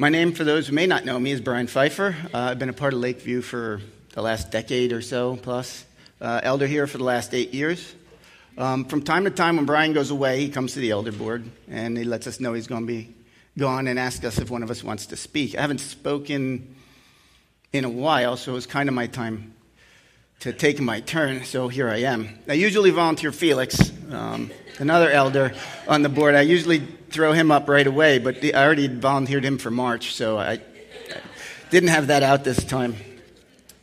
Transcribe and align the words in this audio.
My 0.00 0.10
name, 0.10 0.30
for 0.30 0.44
those 0.44 0.68
who 0.68 0.76
may 0.76 0.86
not 0.86 1.04
know 1.04 1.18
me, 1.18 1.32
is 1.32 1.40
Brian 1.40 1.66
Pfeiffer. 1.66 2.14
Uh, 2.32 2.38
I've 2.38 2.58
been 2.60 2.68
a 2.68 2.72
part 2.72 2.94
of 2.94 3.00
Lakeview 3.00 3.40
for 3.40 3.80
the 4.12 4.22
last 4.22 4.52
decade 4.52 4.92
or 4.92 5.02
so 5.02 5.34
plus. 5.34 5.84
Uh, 6.20 6.38
elder 6.44 6.68
here 6.68 6.86
for 6.86 6.98
the 6.98 7.04
last 7.04 7.34
eight 7.34 7.52
years. 7.52 7.96
Um, 8.56 8.84
from 8.84 9.02
time 9.02 9.24
to 9.24 9.30
time, 9.30 9.56
when 9.56 9.66
Brian 9.66 9.94
goes 9.94 10.12
away, 10.12 10.38
he 10.38 10.50
comes 10.50 10.74
to 10.74 10.78
the 10.78 10.92
elder 10.92 11.10
board 11.10 11.50
and 11.68 11.98
he 11.98 12.04
lets 12.04 12.28
us 12.28 12.38
know 12.38 12.52
he's 12.52 12.68
going 12.68 12.82
to 12.82 12.86
be 12.86 13.12
gone 13.58 13.88
and 13.88 13.98
asks 13.98 14.24
us 14.24 14.38
if 14.38 14.50
one 14.50 14.62
of 14.62 14.70
us 14.70 14.84
wants 14.84 15.06
to 15.06 15.16
speak. 15.16 15.56
I 15.56 15.62
haven't 15.62 15.80
spoken 15.80 16.76
in 17.72 17.84
a 17.84 17.90
while, 17.90 18.36
so 18.36 18.52
it 18.52 18.54
was 18.54 18.68
kind 18.68 18.88
of 18.88 18.94
my 18.94 19.08
time 19.08 19.52
to 20.38 20.52
take 20.52 20.78
my 20.78 21.00
turn, 21.00 21.42
so 21.44 21.66
here 21.66 21.88
I 21.88 22.02
am. 22.02 22.38
I 22.48 22.52
usually 22.52 22.90
volunteer 22.90 23.32
Felix, 23.32 23.90
um, 24.10 24.50
another 24.78 25.10
elder 25.10 25.54
on 25.86 26.02
the 26.02 26.08
board. 26.08 26.34
I 26.34 26.42
usually 26.42 26.78
throw 27.10 27.32
him 27.32 27.50
up 27.50 27.68
right 27.68 27.86
away, 27.86 28.18
but 28.18 28.44
I 28.44 28.52
already 28.52 28.88
volunteered 28.88 29.44
him 29.44 29.58
for 29.58 29.70
March, 29.70 30.14
so 30.14 30.38
I 30.38 30.60
didn't 31.70 31.90
have 31.90 32.08
that 32.08 32.22
out 32.22 32.44
this 32.44 32.62
time. 32.64 32.96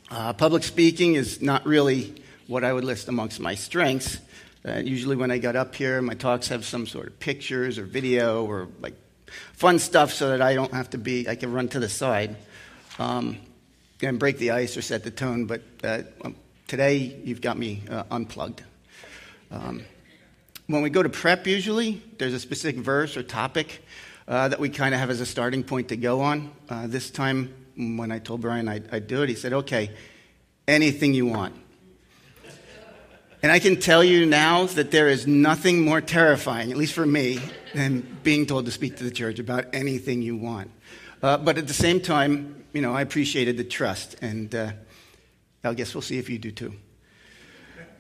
Uh, 0.10 0.34
public 0.34 0.64
speaking 0.64 1.16
is 1.16 1.42
not 1.42 1.66
really 1.66 2.16
what 2.48 2.64
I 2.64 2.74
would 2.74 2.84
list 2.84 3.08
amongst 3.08 3.40
my 3.40 3.56
strengths. 3.56 4.20
Uh, 4.68 4.78
usually, 4.78 5.16
when 5.16 5.30
I 5.30 5.38
got 5.38 5.56
up 5.56 5.76
here, 5.76 6.02
my 6.02 6.16
talks 6.16 6.48
have 6.48 6.66
some 6.66 6.88
sort 6.88 7.08
of 7.08 7.20
pictures 7.20 7.78
or 7.78 7.84
video 7.84 8.46
or 8.46 8.68
like 8.80 8.96
fun 9.54 9.80
stuff 9.80 10.12
so 10.12 10.30
that 10.30 10.42
I 10.42 10.56
don't 10.56 10.74
have 10.74 10.90
to 10.92 10.98
be, 10.98 11.28
I 11.28 11.36
can 11.36 11.52
run 11.54 11.68
to 11.70 11.80
the 11.80 11.90
side 11.90 12.36
um, 12.98 13.38
and 14.02 14.18
break 14.18 14.38
the 14.38 14.52
ice 14.52 14.78
or 14.78 14.82
set 14.82 15.04
the 15.04 15.12
tone. 15.12 15.46
But 15.46 15.62
uh, 15.84 16.02
um, 16.24 16.36
today, 16.68 16.98
you've 16.98 17.42
got 17.42 17.58
me 17.58 17.84
uh, 17.90 18.04
unplugged. 18.10 18.64
Um, 19.52 19.84
when 20.68 20.82
we 20.82 20.90
go 20.90 21.04
to 21.04 21.10
prep, 21.10 21.46
usually, 21.46 22.02
there's 22.18 22.34
a 22.34 22.40
specific 22.40 22.82
verse 22.82 23.18
or 23.18 23.24
topic 23.24 23.84
uh, 24.28 24.48
that 24.48 24.60
we 24.60 24.70
kind 24.70 24.94
of 24.94 25.00
have 25.00 25.10
as 25.10 25.22
a 25.22 25.26
starting 25.26 25.64
point 25.64 25.90
to 25.90 25.98
go 25.98 26.22
on. 26.22 26.52
Uh, 26.70 26.88
this 26.88 27.12
time, 27.12 27.54
when 27.76 28.12
I 28.12 28.20
told 28.20 28.42
Brian 28.42 28.68
I'd, 28.68 28.92
I'd 28.94 29.08
do 29.08 29.22
it, 29.22 29.30
he 29.30 29.36
said, 29.36 29.54
okay, 29.54 29.92
anything 30.68 31.14
you 31.14 31.28
want. 31.28 31.56
And 33.44 33.52
I 33.52 33.60
can 33.60 33.80
tell 33.80 34.04
you 34.04 34.26
now 34.26 34.66
that 34.66 34.90
there 34.90 35.08
is 35.08 35.28
nothing 35.28 35.82
more 35.82 36.02
terrifying, 36.02 36.72
at 36.72 36.78
least 36.78 36.94
for 36.94 37.06
me, 37.06 37.40
than 37.76 38.18
being 38.24 38.48
told 38.48 38.66
to 38.66 38.72
speak 38.72 38.98
to 38.98 39.04
the 39.04 39.12
church 39.12 39.38
about 39.38 39.66
anything 39.74 40.24
you 40.24 40.36
want. 40.36 40.72
Uh, 41.22 41.38
but 41.38 41.60
at 41.60 41.68
the 41.68 41.74
same 41.74 42.00
time, 42.02 42.66
you 42.74 42.82
know, 42.82 42.94
I 42.94 43.02
appreciated 43.02 43.58
the 43.58 43.64
trust, 43.64 44.16
and 44.22 44.54
uh, 44.56 44.72
I 45.64 45.76
guess 45.76 45.94
we'll 45.94 46.02
see 46.02 46.18
if 46.18 46.28
you 46.28 46.40
do 46.40 46.52
too. 46.52 46.74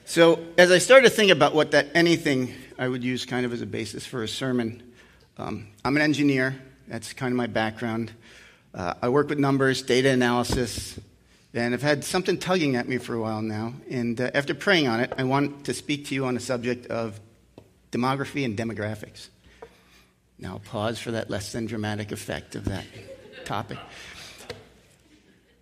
So, 0.07 0.39
as 0.55 0.69
I 0.69 0.77
started 0.77 1.09
to 1.09 1.15
think 1.15 1.31
about 1.31 1.55
what 1.55 1.71
that 1.71 1.87
anything 1.95 2.53
I 2.77 2.87
would 2.87 3.03
use 3.03 3.25
kind 3.25 3.43
of 3.43 3.51
as 3.51 3.63
a 3.63 3.65
basis 3.65 4.05
for 4.05 4.21
a 4.21 4.27
sermon, 4.27 4.83
um, 5.39 5.67
I'm 5.83 5.95
an 5.95 6.03
engineer. 6.03 6.61
That's 6.87 7.11
kind 7.13 7.31
of 7.31 7.37
my 7.37 7.47
background. 7.47 8.11
Uh, 8.71 8.93
I 9.01 9.09
work 9.09 9.29
with 9.29 9.39
numbers, 9.39 9.81
data 9.81 10.09
analysis, 10.09 10.99
and 11.55 11.73
I've 11.73 11.81
had 11.81 12.03
something 12.03 12.37
tugging 12.37 12.75
at 12.75 12.87
me 12.87 12.99
for 12.99 13.15
a 13.15 13.19
while 13.19 13.41
now. 13.41 13.73
And 13.89 14.21
uh, 14.21 14.29
after 14.35 14.53
praying 14.53 14.87
on 14.87 14.99
it, 14.99 15.11
I 15.17 15.23
want 15.23 15.65
to 15.65 15.73
speak 15.73 16.05
to 16.05 16.15
you 16.15 16.25
on 16.25 16.35
the 16.35 16.39
subject 16.39 16.85
of 16.85 17.19
demography 17.91 18.45
and 18.45 18.55
demographics. 18.55 19.29
Now, 20.37 20.61
pause 20.65 20.99
for 20.99 21.11
that 21.11 21.31
less 21.31 21.51
than 21.51 21.65
dramatic 21.65 22.11
effect 22.11 22.53
of 22.55 22.65
that 22.65 22.85
topic. 23.43 23.79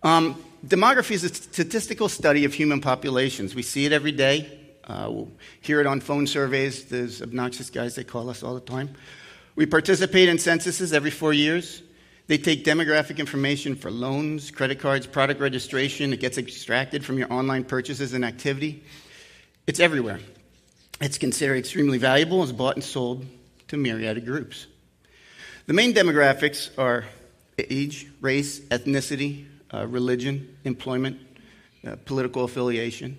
Um, 0.04 0.36
demography 0.66 1.12
is 1.12 1.24
a 1.24 1.32
statistical 1.32 2.10
study 2.10 2.44
of 2.44 2.52
human 2.52 2.82
populations. 2.82 3.54
We 3.54 3.62
see 3.62 3.86
it 3.86 3.92
every 3.92 4.12
day. 4.12 4.60
Uh, 4.86 5.08
we'll 5.08 5.32
hear 5.62 5.80
it 5.80 5.86
on 5.86 6.00
phone 6.00 6.26
surveys. 6.26 6.84
There's 6.84 7.22
obnoxious 7.22 7.70
guys 7.70 7.94
that 7.94 8.06
call 8.06 8.28
us 8.28 8.42
all 8.42 8.52
the 8.52 8.60
time. 8.60 8.90
We 9.56 9.64
participate 9.64 10.28
in 10.28 10.38
censuses 10.38 10.92
every 10.92 11.10
four 11.10 11.32
years. 11.32 11.82
They 12.26 12.36
take 12.36 12.64
demographic 12.64 13.16
information 13.16 13.76
for 13.76 13.90
loans, 13.90 14.50
credit 14.50 14.78
cards, 14.78 15.06
product 15.06 15.40
registration. 15.40 16.12
It 16.12 16.20
gets 16.20 16.36
extracted 16.36 17.02
from 17.02 17.16
your 17.16 17.32
online 17.32 17.64
purchases 17.64 18.12
and 18.12 18.26
activity. 18.26 18.84
It's 19.66 19.80
everywhere. 19.80 20.20
It's 21.00 21.16
considered 21.16 21.56
extremely 21.56 21.96
valuable 21.96 22.42
and 22.42 22.50
is 22.50 22.52
bought 22.52 22.76
and 22.76 22.84
sold 22.84 23.24
to 23.68 23.78
myriad 23.78 24.18
of 24.18 24.26
groups. 24.26 24.66
The 25.66 25.72
main 25.72 25.94
demographics 25.94 26.70
are 26.76 27.06
age, 27.58 28.06
race, 28.20 28.60
ethnicity, 28.60 29.46
uh, 29.74 29.86
religion, 29.86 30.56
employment, 30.64 31.18
uh, 31.86 31.96
political 32.04 32.44
affiliation. 32.44 33.18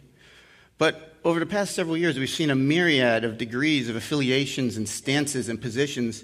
But 0.77 1.15
over 1.23 1.39
the 1.39 1.45
past 1.45 1.75
several 1.75 1.97
years, 1.97 2.17
we've 2.17 2.29
seen 2.29 2.49
a 2.49 2.55
myriad 2.55 3.23
of 3.23 3.37
degrees 3.37 3.89
of 3.89 3.95
affiliations 3.95 4.77
and 4.77 4.87
stances 4.87 5.49
and 5.49 5.61
positions 5.61 6.23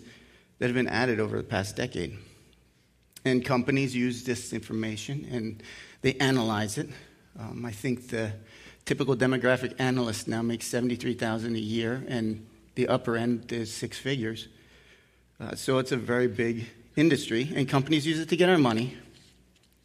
that 0.60 0.68
have 0.68 0.76
been 0.76 0.88
added 0.88 1.20
over 1.20 1.38
the 1.38 1.44
past 1.44 1.76
decade. 1.76 2.18
And 3.26 3.44
companies 3.44 3.96
use 3.96 4.24
this 4.24 4.54
information 4.54 5.28
and 5.32 5.64
they 6.02 6.14
analyze 6.16 6.78
it. 6.78 6.90
Um, 7.40 7.66
I 7.66 7.72
think 7.72 8.10
the 8.10 8.34
typical 8.86 9.16
demographic 9.16 9.74
analyst 9.80 10.28
now 10.28 10.42
makes 10.42 10.68
73000 10.68 11.56
a 11.56 11.60
year, 11.60 12.04
and 12.08 12.46
the 12.76 12.88
upper 12.88 13.16
end 13.16 13.52
is 13.52 13.74
six 13.74 13.98
figures. 13.98 14.48
Uh, 15.40 15.56
so 15.56 15.78
it's 15.78 15.92
a 15.92 15.98
very 15.98 16.28
big 16.28 16.66
industry, 16.96 17.52
and 17.56 17.70
companies 17.70 18.06
use 18.06 18.20
it 18.20 18.30
to 18.30 18.36
get 18.36 18.50
our 18.50 18.58
money, 18.58 18.98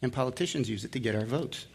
and 0.01 0.13
politicians 0.13 0.69
use 0.69 0.85
it 0.85 0.91
to 0.93 0.99
get 0.99 1.15
our 1.15 1.25
votes. 1.25 1.65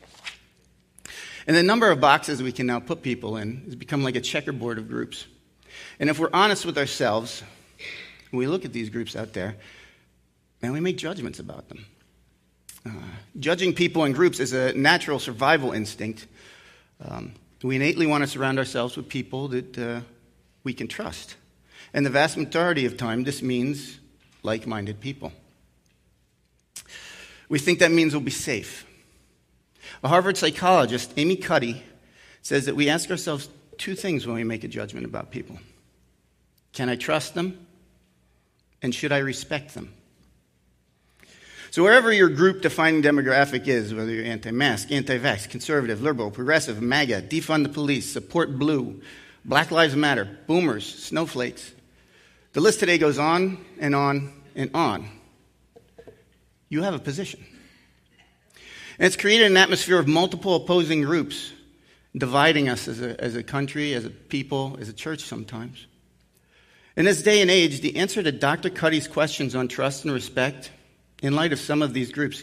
And 1.47 1.57
the 1.57 1.63
number 1.63 1.91
of 1.91 2.01
boxes 2.01 2.43
we 2.43 2.53
can 2.53 2.67
now 2.67 2.79
put 2.79 3.03
people 3.03 3.37
in 3.37 3.63
has 3.65 3.75
become 3.75 4.05
like 4.05 4.17
a 4.17 4.21
checkerboard 4.21 4.79
of 4.79 4.89
groups. 4.89 5.27
And 5.99 6.09
if 6.09 6.19
we're 6.19 6.31
honest 6.33 6.65
with 6.65 6.79
ourselves, 6.79 7.43
we 8.33 8.47
look 8.47 8.65
at 8.65 8.73
these 8.73 8.91
groups 8.91 9.17
out 9.17 9.33
there, 9.33 9.57
and 10.63 10.73
we 10.73 10.81
make 10.81 10.97
judgments 10.97 11.39
about 11.39 11.69
them. 11.69 11.85
Uh, 12.87 12.91
judging 13.39 13.75
people 13.75 14.05
in 14.05 14.13
groups 14.13 14.41
is 14.41 14.53
a 14.53 14.73
natural 14.73 15.19
survival 15.19 15.73
instinct. 15.73 16.27
Um, 17.05 17.33
we 17.63 17.77
innately 17.77 18.07
want 18.07 18.23
to 18.23 18.29
surround 18.29 18.59
ourselves 18.59 18.97
with 18.97 19.09
people 19.09 19.49
that 19.49 19.79
uh, 19.79 20.01
we 20.65 20.73
can 20.73 20.89
trust. 20.89 21.37
And 21.95 22.07
the 22.07 22.11
vast 22.11 22.37
majority 22.37 22.87
of 22.87 22.97
time, 22.97 23.25
this 23.25 23.43
means 23.43 23.99
like 24.43 24.67
minded 24.67 25.01
people. 25.01 25.33
We 27.53 27.59
think 27.59 27.81
that 27.81 27.93
means 27.93 28.15
we'll 28.15 28.23
be 28.23 28.31
safe. 28.31 28.87
A 30.03 30.09
Harvard 30.09 30.39
psychologist, 30.39 31.13
Amy 31.19 31.37
Cuddy, 31.37 31.83
says 32.41 32.65
that 32.65 32.75
we 32.75 32.89
ask 32.89 33.11
ourselves 33.11 33.51
two 33.77 33.95
things 33.95 34.27
when 34.27 34.37
we 34.37 34.43
make 34.43 34.65
a 34.65 34.69
judgment 34.69 35.05
about 35.05 35.31
people 35.31 35.59
Can 36.73 36.89
I 36.89 36.97
trust 36.97 37.35
them? 37.35 37.67
And 38.81 38.95
should 38.95 39.13
I 39.13 39.19
respect 39.19 39.75
them? 39.75 39.93
So, 41.71 41.83
wherever 41.83 42.11
your 42.11 42.31
group 42.31 42.63
defining 42.63 43.03
demographic 43.03 43.69
is, 43.69 43.93
whether 43.93 44.11
you're 44.11 44.25
anti 44.25 44.51
mask, 44.51 44.91
anti 44.91 45.19
vax, 45.19 45.47
conservative, 45.47 46.01
liberal, 46.01 46.31
progressive, 46.31 46.81
MAGA, 46.81 47.21
defund 47.21 47.65
the 47.65 47.69
police, 47.69 48.11
support 48.11 48.59
blue, 48.59 49.03
Black 49.45 49.71
Lives 49.71 49.95
Matter, 49.95 50.39
boomers, 50.47 50.87
snowflakes, 50.87 51.71
the 52.55 52.63
list 52.63 52.81
today 52.81 52.97
goes 52.97 53.19
on 53.19 53.63
and 53.79 53.95
on 53.95 54.33
and 54.55 54.71
on. 54.73 55.22
You 56.73 56.83
have 56.85 56.95
a 56.95 56.99
position. 56.99 57.45
And 58.99 59.07
it's 59.07 59.17
created 59.17 59.51
an 59.51 59.59
atmosphere 59.59 59.99
of 59.99 60.09
multiple 60.09 60.55
opposing 60.55 61.03
groups, 61.03 61.53
dividing 62.17 62.71
us 62.71 62.89
as 62.89 63.03
a, 63.03 63.21
as 63.23 63.37
a 63.37 63.43
country, 63.43 63.93
as 63.93 64.07
a 64.07 64.11
people, 64.11 64.79
as 64.81 64.89
a 64.89 64.95
church 64.95 65.21
sometimes. 65.21 65.87
In 66.97 67.05
this 67.05 67.23
day 67.23 67.43
and 67.43 67.51
age, 67.51 67.83
the 67.83 67.97
answer 67.97 68.23
to 68.23 68.33
Dr. 68.33 68.71
Cuddy's 68.71 69.07
questions 69.07 69.55
on 69.55 69.69
trust 69.69 70.07
and 70.07 70.15
respect 70.15 70.71
in 71.23 71.35
light 71.35 71.53
of 71.53 71.61
some 71.61 71.83
of 71.83 71.93
these 71.93 72.11
groups, 72.11 72.43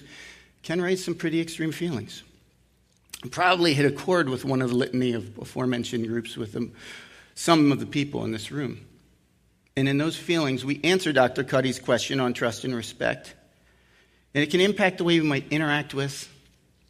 can 0.61 0.79
raise 0.79 1.03
some 1.03 1.15
pretty 1.15 1.41
extreme 1.41 1.71
feelings. 1.71 2.21
Probably 3.31 3.73
hit 3.73 3.91
a 3.91 3.95
chord 3.95 4.29
with 4.29 4.45
one 4.45 4.61
of 4.61 4.69
the 4.69 4.75
litany 4.75 5.13
of 5.13 5.39
aforementioned 5.39 6.07
groups 6.07 6.37
with 6.37 6.53
them, 6.53 6.75
some 7.33 7.71
of 7.71 7.79
the 7.79 7.87
people 7.87 8.23
in 8.25 8.31
this 8.31 8.51
room. 8.51 8.85
And 9.75 9.89
in 9.89 9.97
those 9.97 10.15
feelings, 10.15 10.63
we 10.63 10.79
answer 10.83 11.11
Dr. 11.11 11.43
Cuddy's 11.43 11.79
question 11.79 12.19
on 12.19 12.33
trust 12.33 12.63
and 12.63 12.75
respect. 12.75 13.33
And 14.33 14.43
it 14.43 14.51
can 14.51 14.61
impact 14.61 14.99
the 14.99 15.03
way 15.03 15.19
we 15.19 15.27
might 15.27 15.51
interact 15.51 15.93
with 15.93 16.31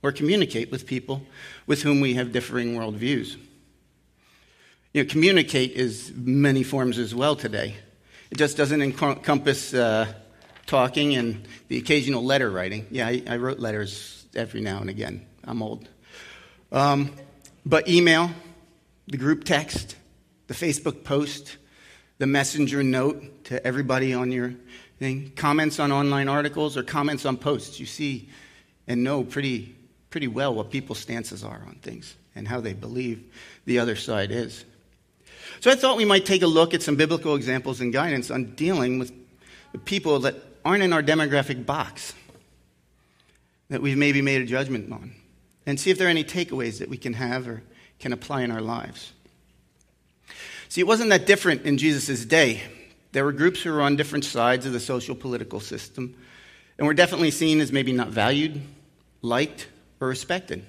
or 0.01 0.11
communicate 0.11 0.71
with 0.71 0.85
people 0.85 1.21
with 1.67 1.81
whom 1.81 2.01
we 2.01 2.15
have 2.15 2.31
differing 2.31 2.75
worldviews. 2.75 3.37
You 4.93 5.03
know, 5.03 5.09
communicate 5.09 5.71
is 5.71 6.11
many 6.15 6.63
forms 6.63 6.97
as 6.97 7.13
well 7.13 7.35
today. 7.35 7.75
It 8.31 8.37
just 8.37 8.57
doesn't 8.57 8.81
encompass 8.81 9.73
uh, 9.73 10.11
talking 10.65 11.15
and 11.15 11.47
the 11.67 11.77
occasional 11.77 12.23
letter 12.23 12.49
writing. 12.49 12.87
Yeah, 12.91 13.07
I, 13.07 13.23
I 13.27 13.37
wrote 13.37 13.59
letters 13.59 14.25
every 14.35 14.61
now 14.61 14.79
and 14.79 14.89
again. 14.89 15.25
I'm 15.43 15.61
old. 15.61 15.87
Um, 16.71 17.11
but 17.65 17.87
email, 17.87 18.31
the 19.07 19.17
group 19.17 19.43
text, 19.43 19.95
the 20.47 20.53
Facebook 20.53 21.03
post, 21.03 21.57
the 22.19 22.27
messenger 22.27 22.83
note 22.83 23.45
to 23.45 23.65
everybody 23.65 24.13
on 24.13 24.31
your 24.31 24.53
thing, 24.99 25.31
comments 25.35 25.79
on 25.79 25.91
online 25.91 26.27
articles 26.27 26.77
or 26.77 26.83
comments 26.83 27.25
on 27.25 27.37
posts. 27.37 27.79
You 27.79 27.85
see 27.85 28.29
and 28.87 29.03
know 29.03 29.23
pretty, 29.23 29.75
pretty 30.09 30.27
well 30.27 30.53
what 30.53 30.69
people's 30.69 30.99
stances 30.99 31.43
are 31.43 31.63
on 31.65 31.75
things 31.81 32.15
and 32.35 32.47
how 32.47 32.59
they 32.59 32.73
believe 32.73 33.23
the 33.65 33.79
other 33.79 33.95
side 33.95 34.31
is. 34.31 34.65
So 35.61 35.71
I 35.71 35.75
thought 35.75 35.97
we 35.97 36.05
might 36.05 36.25
take 36.25 36.41
a 36.41 36.47
look 36.47 36.73
at 36.73 36.81
some 36.81 36.95
biblical 36.95 37.35
examples 37.35 37.81
and 37.81 37.91
guidance 37.91 38.29
on 38.29 38.55
dealing 38.55 38.99
with 38.99 39.11
the 39.71 39.77
people 39.77 40.19
that 40.19 40.35
aren't 40.63 40.83
in 40.83 40.93
our 40.93 41.03
demographic 41.03 41.65
box 41.65 42.13
that 43.69 43.81
we've 43.81 43.97
maybe 43.97 44.21
made 44.21 44.41
a 44.41 44.45
judgment 44.45 44.91
on 44.91 45.13
and 45.65 45.79
see 45.79 45.91
if 45.91 45.97
there 45.97 46.07
are 46.07 46.09
any 46.09 46.23
takeaways 46.23 46.79
that 46.79 46.89
we 46.89 46.97
can 46.97 47.13
have 47.13 47.47
or 47.47 47.61
can 47.99 48.13
apply 48.13 48.41
in 48.41 48.51
our 48.51 48.61
lives. 48.61 49.13
See, 50.69 50.81
it 50.81 50.87
wasn't 50.87 51.09
that 51.09 51.25
different 51.25 51.63
in 51.63 51.77
Jesus' 51.77 52.25
day. 52.25 52.61
There 53.11 53.25
were 53.25 53.31
groups 53.31 53.61
who 53.61 53.71
were 53.71 53.81
on 53.81 53.95
different 53.95 54.25
sides 54.25 54.65
of 54.65 54.73
the 54.73 54.79
social 54.79 55.15
political 55.15 55.59
system 55.59 56.15
and 56.77 56.87
were 56.87 56.93
definitely 56.93 57.31
seen 57.31 57.59
as 57.59 57.71
maybe 57.71 57.91
not 57.91 58.09
valued, 58.09 58.61
liked, 59.21 59.67
or 59.99 60.07
respected. 60.07 60.65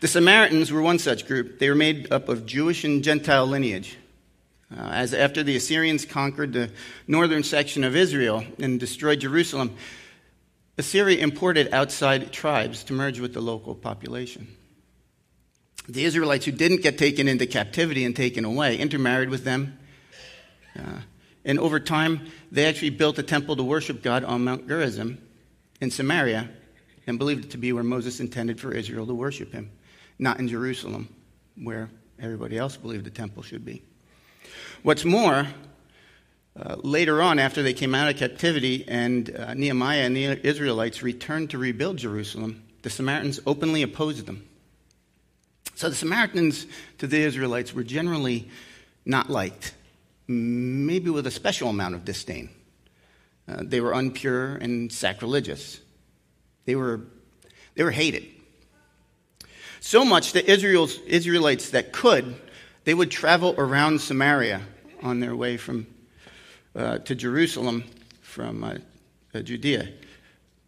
The 0.00 0.08
Samaritans 0.08 0.70
were 0.70 0.82
one 0.82 0.98
such 0.98 1.26
group. 1.26 1.58
They 1.58 1.68
were 1.68 1.74
made 1.74 2.12
up 2.12 2.28
of 2.28 2.46
Jewish 2.46 2.84
and 2.84 3.02
Gentile 3.02 3.46
lineage. 3.46 3.96
Uh, 4.70 4.82
as 4.82 5.14
after 5.14 5.42
the 5.42 5.56
Assyrians 5.56 6.04
conquered 6.04 6.52
the 6.52 6.70
northern 7.06 7.42
section 7.42 7.84
of 7.84 7.96
Israel 7.96 8.44
and 8.58 8.78
destroyed 8.78 9.20
Jerusalem, 9.20 9.74
Assyria 10.76 11.18
imported 11.18 11.72
outside 11.72 12.32
tribes 12.32 12.84
to 12.84 12.92
merge 12.92 13.18
with 13.18 13.32
the 13.32 13.40
local 13.40 13.74
population. 13.74 14.46
The 15.88 16.04
Israelites 16.04 16.44
who 16.44 16.52
didn't 16.52 16.82
get 16.82 16.98
taken 16.98 17.28
into 17.28 17.46
captivity 17.46 18.04
and 18.04 18.14
taken 18.14 18.44
away 18.44 18.76
intermarried 18.76 19.30
with 19.30 19.44
them. 19.44 19.78
And 21.48 21.58
over 21.58 21.80
time, 21.80 22.28
they 22.52 22.66
actually 22.66 22.90
built 22.90 23.18
a 23.18 23.22
temple 23.22 23.56
to 23.56 23.64
worship 23.64 24.02
God 24.02 24.22
on 24.22 24.44
Mount 24.44 24.68
Gerizim 24.68 25.18
in 25.80 25.90
Samaria 25.90 26.50
and 27.06 27.18
believed 27.18 27.46
it 27.46 27.50
to 27.52 27.58
be 27.58 27.72
where 27.72 27.82
Moses 27.82 28.20
intended 28.20 28.60
for 28.60 28.70
Israel 28.72 29.06
to 29.06 29.14
worship 29.14 29.50
him, 29.50 29.70
not 30.18 30.38
in 30.38 30.46
Jerusalem, 30.46 31.08
where 31.56 31.88
everybody 32.20 32.58
else 32.58 32.76
believed 32.76 33.04
the 33.04 33.10
temple 33.10 33.42
should 33.42 33.64
be. 33.64 33.82
What's 34.82 35.06
more, 35.06 35.46
uh, 36.54 36.76
later 36.82 37.22
on, 37.22 37.38
after 37.38 37.62
they 37.62 37.72
came 37.72 37.94
out 37.94 38.10
of 38.10 38.18
captivity 38.18 38.84
and 38.86 39.34
uh, 39.34 39.54
Nehemiah 39.54 40.02
and 40.02 40.14
the 40.14 40.46
Israelites 40.46 41.02
returned 41.02 41.48
to 41.50 41.58
rebuild 41.58 41.96
Jerusalem, 41.96 42.62
the 42.82 42.90
Samaritans 42.90 43.40
openly 43.46 43.82
opposed 43.82 44.26
them. 44.26 44.46
So 45.76 45.88
the 45.88 45.94
Samaritans 45.94 46.66
to 46.98 47.06
the 47.06 47.18
Israelites 47.18 47.72
were 47.72 47.84
generally 47.84 48.50
not 49.06 49.30
liked, 49.30 49.72
maybe 50.28 51.10
with 51.10 51.26
a 51.26 51.30
special 51.30 51.70
amount 51.70 51.94
of 51.94 52.04
disdain. 52.04 52.50
Uh, 53.48 53.62
they 53.62 53.80
were 53.80 53.92
unpure 53.92 54.62
and 54.62 54.92
sacrilegious. 54.92 55.80
They 56.66 56.76
were, 56.76 57.00
they 57.74 57.82
were 57.82 57.90
hated. 57.90 58.26
So 59.80 60.04
much 60.04 60.32
that 60.32 60.50
Israel's, 60.50 60.98
Israelites 61.06 61.70
that 61.70 61.92
could, 61.92 62.36
they 62.84 62.92
would 62.92 63.10
travel 63.10 63.54
around 63.56 64.00
Samaria 64.00 64.60
on 65.02 65.20
their 65.20 65.34
way 65.34 65.56
from 65.56 65.86
uh, 66.76 66.98
to 66.98 67.14
Jerusalem 67.14 67.84
from 68.20 68.62
uh, 68.62 68.74
uh, 69.34 69.40
Judea, 69.40 69.88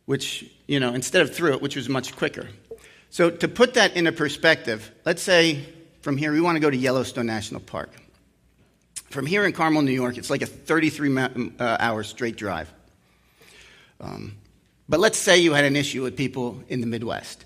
which, 0.07 0.51
you 0.67 0.81
know, 0.81 0.95
instead 0.95 1.23
of 1.23 1.35
through 1.35 1.53
it, 1.53 1.63
which 1.63 1.77
was 1.77 1.89
much 1.89 2.17
quicker. 2.17 2.49
So, 3.11 3.31
to 3.31 3.49
put 3.49 3.75
that 3.75 3.97
into 3.97 4.13
perspective, 4.13 4.91
let's 5.05 5.23
say 5.23 5.65
from 6.01 6.17
here 6.17 6.33
we 6.33 6.41
want 6.41 6.57
to 6.57 6.61
go 6.61 6.71
to 6.71 6.77
Yellowstone 6.77 7.27
National 7.27 7.61
Park. 7.61 7.91
From 9.11 9.27
here 9.27 9.45
in 9.45 9.53
Carmel, 9.53 9.83
New 9.83 9.91
York, 9.91 10.19
it's 10.19 10.31
like 10.31 10.43
a 10.43 10.47
33 10.47 11.19
uh, 11.19 11.77
hour 11.81 12.05
straight 12.05 12.37
drive. 12.37 12.73
Um, 14.01 14.37
but 14.89 15.01
let's 15.01 15.19
say 15.19 15.39
you 15.39 15.53
had 15.53 15.65
an 15.65 15.75
issue 15.75 16.05
with 16.05 16.17
people 16.17 16.63
in 16.69 16.81
the 16.81 16.87
Midwest, 16.87 17.45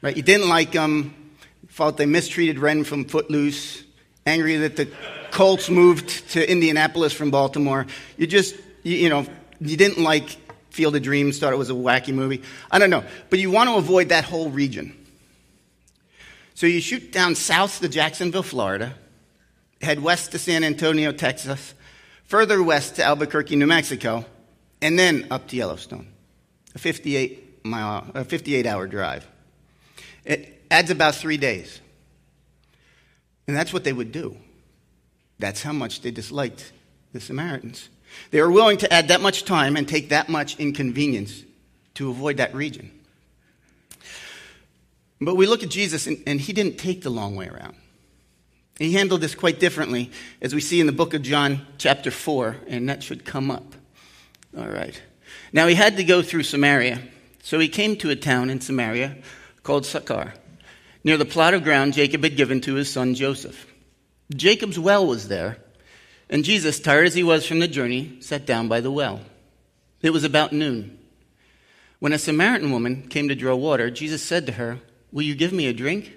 right? 0.00 0.16
You 0.16 0.22
didn't 0.22 0.48
like 0.48 0.70
them, 0.70 1.32
thought 1.68 1.96
they 1.96 2.06
mistreated 2.06 2.60
Ren 2.60 2.84
from 2.84 3.04
Footloose, 3.04 3.82
angry 4.26 4.56
that 4.58 4.76
the 4.76 4.88
Colts 5.32 5.68
moved 5.68 6.30
to 6.30 6.50
Indianapolis 6.50 7.12
from 7.12 7.32
Baltimore. 7.32 7.86
You 8.16 8.28
just, 8.28 8.54
you, 8.84 8.96
you 8.96 9.08
know, 9.08 9.26
you 9.60 9.76
didn't 9.76 10.02
like 10.02 10.36
Field 10.70 10.94
of 10.94 11.02
Dreams, 11.02 11.38
thought 11.40 11.52
it 11.52 11.56
was 11.56 11.70
a 11.70 11.74
wacky 11.74 12.14
movie. 12.14 12.42
I 12.70 12.78
don't 12.78 12.90
know. 12.90 13.02
But 13.28 13.40
you 13.40 13.50
want 13.50 13.68
to 13.70 13.76
avoid 13.76 14.10
that 14.10 14.22
whole 14.22 14.50
region. 14.50 14.96
So 16.54 16.66
you 16.66 16.80
shoot 16.80 17.10
down 17.10 17.34
south 17.34 17.80
to 17.80 17.88
Jacksonville, 17.88 18.44
Florida, 18.44 18.94
head 19.82 20.00
west 20.00 20.32
to 20.32 20.38
San 20.38 20.64
Antonio, 20.64 21.12
Texas, 21.12 21.74
further 22.24 22.62
west 22.62 22.96
to 22.96 23.04
Albuquerque, 23.04 23.56
New 23.56 23.66
Mexico, 23.66 24.24
and 24.80 24.98
then 24.98 25.26
up 25.30 25.48
to 25.48 25.56
Yellowstone. 25.56 26.08
A 26.74 26.78
58 26.78 27.64
mile, 27.64 28.10
a 28.14 28.24
58 28.24 28.66
hour 28.66 28.86
drive. 28.86 29.26
It 30.24 30.62
adds 30.70 30.90
about 30.90 31.14
three 31.14 31.36
days. 31.36 31.80
And 33.46 33.56
that's 33.56 33.72
what 33.72 33.84
they 33.84 33.92
would 33.92 34.12
do. 34.12 34.36
That's 35.38 35.62
how 35.62 35.72
much 35.72 36.02
they 36.02 36.10
disliked 36.10 36.72
the 37.12 37.20
Samaritans. 37.20 37.88
They 38.30 38.40
were 38.40 38.50
willing 38.50 38.78
to 38.78 38.92
add 38.92 39.08
that 39.08 39.20
much 39.20 39.44
time 39.44 39.76
and 39.76 39.88
take 39.88 40.10
that 40.10 40.28
much 40.28 40.58
inconvenience 40.58 41.42
to 41.94 42.10
avoid 42.10 42.36
that 42.36 42.54
region. 42.54 42.90
But 45.20 45.36
we 45.36 45.46
look 45.46 45.62
at 45.62 45.68
Jesus, 45.68 46.06
and, 46.06 46.22
and, 46.26 46.40
he 46.40 46.52
didn't 46.52 46.78
take 46.78 47.02
the 47.02 47.10
long 47.10 47.36
way 47.36 47.46
around. 47.46 47.76
He 48.82 48.94
handled 48.94 49.20
this 49.20 49.36
quite 49.36 49.60
differently, 49.60 50.10
as 50.40 50.56
we 50.56 50.60
see 50.60 50.80
in 50.80 50.86
the 50.86 50.92
book 50.92 51.14
of 51.14 51.22
John, 51.22 51.64
chapter 51.78 52.10
4, 52.10 52.56
and 52.66 52.88
that 52.88 53.04
should 53.04 53.24
come 53.24 53.48
up. 53.48 53.76
All 54.58 54.68
right. 54.68 55.00
Now, 55.52 55.68
he 55.68 55.76
had 55.76 55.98
to 55.98 56.04
go 56.04 56.20
through 56.20 56.42
Samaria, 56.42 57.00
so 57.44 57.60
he 57.60 57.68
came 57.68 57.94
to 57.98 58.10
a 58.10 58.16
town 58.16 58.50
in 58.50 58.60
Samaria 58.60 59.18
called 59.62 59.86
Sychar, 59.86 60.34
near 61.04 61.16
the 61.16 61.24
plot 61.24 61.54
of 61.54 61.62
ground 61.62 61.92
Jacob 61.94 62.24
had 62.24 62.36
given 62.36 62.60
to 62.62 62.74
his 62.74 62.90
son 62.90 63.14
Joseph. 63.14 63.72
Jacob's 64.34 64.80
well 64.80 65.06
was 65.06 65.28
there, 65.28 65.58
and 66.28 66.44
Jesus, 66.44 66.80
tired 66.80 67.06
as 67.06 67.14
he 67.14 67.22
was 67.22 67.46
from 67.46 67.60
the 67.60 67.68
journey, 67.68 68.16
sat 68.18 68.46
down 68.46 68.66
by 68.66 68.80
the 68.80 68.90
well. 68.90 69.20
It 70.00 70.10
was 70.10 70.24
about 70.24 70.52
noon. 70.52 70.98
When 72.00 72.12
a 72.12 72.18
Samaritan 72.18 72.72
woman 72.72 73.06
came 73.06 73.28
to 73.28 73.36
draw 73.36 73.54
water, 73.54 73.92
Jesus 73.92 74.24
said 74.24 74.46
to 74.46 74.52
her, 74.54 74.80
Will 75.12 75.22
you 75.22 75.36
give 75.36 75.52
me 75.52 75.68
a 75.68 75.72
drink? 75.72 76.16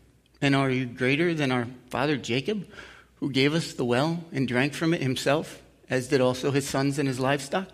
And 0.41 0.55
are 0.55 0.69
you 0.69 0.85
greater 0.85 1.33
than 1.33 1.51
our 1.51 1.67
father 1.89 2.17
Jacob, 2.17 2.67
who 3.15 3.29
gave 3.29 3.53
us 3.53 3.73
the 3.73 3.85
well 3.85 4.23
and 4.31 4.47
drank 4.47 4.73
from 4.73 4.93
it 4.93 5.01
himself, 5.01 5.61
as 5.89 6.07
did 6.07 6.19
also 6.19 6.51
his 6.51 6.67
sons 6.67 6.97
and 6.97 7.07
his 7.07 7.19
livestock? 7.19 7.69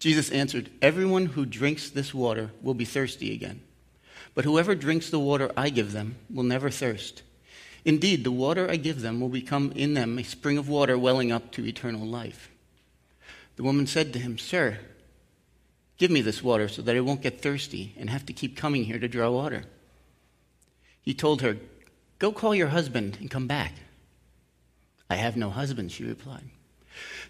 Jesus 0.00 0.30
answered, 0.30 0.70
Everyone 0.82 1.26
who 1.26 1.46
drinks 1.46 1.90
this 1.90 2.12
water 2.12 2.50
will 2.62 2.74
be 2.74 2.84
thirsty 2.84 3.32
again. 3.32 3.60
But 4.34 4.44
whoever 4.44 4.74
drinks 4.74 5.10
the 5.10 5.20
water 5.20 5.52
I 5.56 5.70
give 5.70 5.92
them 5.92 6.16
will 6.32 6.42
never 6.42 6.70
thirst. 6.70 7.22
Indeed, 7.84 8.24
the 8.24 8.32
water 8.32 8.68
I 8.70 8.76
give 8.76 9.00
them 9.00 9.20
will 9.20 9.28
become 9.28 9.72
in 9.72 9.94
them 9.94 10.18
a 10.18 10.24
spring 10.24 10.58
of 10.58 10.68
water 10.68 10.98
welling 10.98 11.30
up 11.30 11.52
to 11.52 11.66
eternal 11.66 12.06
life. 12.06 12.50
The 13.56 13.62
woman 13.62 13.86
said 13.86 14.12
to 14.12 14.18
him, 14.18 14.38
Sir, 14.38 14.78
give 15.98 16.10
me 16.10 16.22
this 16.22 16.42
water 16.42 16.68
so 16.68 16.82
that 16.82 16.96
I 16.96 17.00
won't 17.00 17.22
get 17.22 17.40
thirsty 17.40 17.94
and 17.98 18.10
have 18.10 18.26
to 18.26 18.32
keep 18.32 18.56
coming 18.56 18.84
here 18.84 18.98
to 18.98 19.08
draw 19.08 19.30
water. 19.30 19.64
He 21.02 21.14
told 21.14 21.42
her, 21.42 21.56
Go 22.18 22.32
call 22.32 22.54
your 22.54 22.68
husband 22.68 23.16
and 23.20 23.30
come 23.30 23.46
back. 23.46 23.74
I 25.08 25.16
have 25.16 25.36
no 25.36 25.50
husband, 25.50 25.90
she 25.90 26.04
replied. 26.04 26.50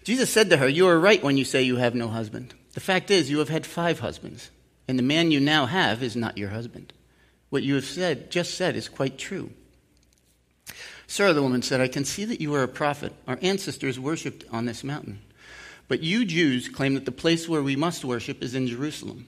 Jesus 0.03 0.29
said 0.29 0.49
to 0.49 0.57
her, 0.57 0.67
You 0.67 0.87
are 0.87 0.99
right 0.99 1.23
when 1.23 1.37
you 1.37 1.45
say 1.45 1.63
you 1.63 1.77
have 1.77 1.95
no 1.95 2.07
husband. 2.07 2.53
The 2.73 2.79
fact 2.79 3.11
is, 3.11 3.29
you 3.29 3.39
have 3.39 3.49
had 3.49 3.65
five 3.65 3.99
husbands, 3.99 4.49
and 4.87 4.97
the 4.97 5.03
man 5.03 5.31
you 5.31 5.39
now 5.39 5.65
have 5.65 6.03
is 6.03 6.15
not 6.15 6.37
your 6.37 6.49
husband. 6.49 6.93
What 7.49 7.63
you 7.63 7.75
have 7.75 7.85
said, 7.85 8.31
just 8.31 8.55
said 8.55 8.75
is 8.75 8.87
quite 8.87 9.17
true. 9.17 9.51
Sir, 11.07 11.33
the 11.33 11.43
woman 11.43 11.61
said, 11.61 11.81
I 11.81 11.89
can 11.89 12.05
see 12.05 12.23
that 12.25 12.39
you 12.39 12.53
are 12.53 12.63
a 12.63 12.69
prophet. 12.69 13.13
Our 13.27 13.37
ancestors 13.41 13.99
worshipped 13.99 14.45
on 14.51 14.65
this 14.65 14.83
mountain. 14.83 15.19
But 15.89 16.01
you 16.01 16.23
Jews 16.23 16.69
claim 16.69 16.93
that 16.93 17.03
the 17.03 17.11
place 17.11 17.49
where 17.49 17.61
we 17.61 17.75
must 17.75 18.05
worship 18.05 18.41
is 18.41 18.55
in 18.55 18.67
Jerusalem. 18.67 19.27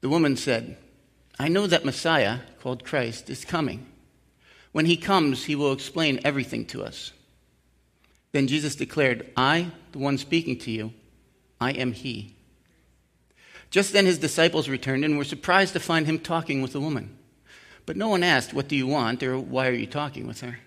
The 0.00 0.08
woman 0.08 0.36
said, 0.36 0.76
I 1.38 1.48
know 1.48 1.66
that 1.66 1.84
Messiah, 1.84 2.40
called 2.60 2.84
Christ, 2.84 3.30
is 3.30 3.44
coming. 3.44 3.86
When 4.72 4.86
he 4.86 4.96
comes, 4.96 5.44
he 5.44 5.56
will 5.56 5.72
explain 5.72 6.20
everything 6.24 6.64
to 6.66 6.82
us. 6.82 7.12
Then 8.32 8.46
Jesus 8.46 8.76
declared, 8.76 9.30
I, 9.36 9.72
the 9.92 9.98
one 9.98 10.18
speaking 10.18 10.58
to 10.58 10.70
you, 10.70 10.92
I 11.60 11.72
am 11.72 11.92
he. 11.92 12.36
Just 13.70 13.92
then 13.92 14.06
his 14.06 14.18
disciples 14.18 14.68
returned 14.68 15.04
and 15.04 15.16
were 15.16 15.24
surprised 15.24 15.72
to 15.74 15.80
find 15.80 16.06
him 16.06 16.18
talking 16.18 16.62
with 16.62 16.74
a 16.74 16.80
woman. 16.80 17.16
But 17.86 17.96
no 17.96 18.08
one 18.08 18.22
asked, 18.22 18.54
What 18.54 18.68
do 18.68 18.76
you 18.76 18.86
want? 18.86 19.22
or 19.22 19.38
Why 19.38 19.68
are 19.68 19.72
you 19.72 19.86
talking 19.86 20.26
with 20.26 20.40
her? 20.40 20.58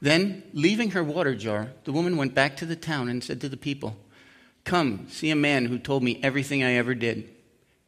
Then, 0.00 0.42
leaving 0.52 0.90
her 0.90 1.04
water 1.04 1.34
jar, 1.34 1.70
the 1.84 1.92
woman 1.92 2.16
went 2.16 2.34
back 2.34 2.56
to 2.56 2.66
the 2.66 2.76
town 2.76 3.08
and 3.08 3.22
said 3.22 3.40
to 3.40 3.48
the 3.48 3.56
people, 3.56 3.96
Come, 4.64 5.06
see 5.08 5.30
a 5.30 5.36
man 5.36 5.66
who 5.66 5.78
told 5.78 6.02
me 6.02 6.20
everything 6.22 6.62
I 6.62 6.72
ever 6.72 6.94
did. 6.94 7.28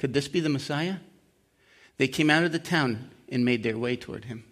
Could 0.04 0.12
this 0.12 0.28
be 0.28 0.40
the 0.40 0.50
Messiah? 0.50 0.96
They 1.96 2.08
came 2.08 2.28
out 2.28 2.44
of 2.44 2.52
the 2.52 2.58
town 2.58 3.10
and 3.30 3.42
made 3.42 3.62
their 3.62 3.78
way 3.78 3.96
toward 3.96 4.26
him. 4.26 4.44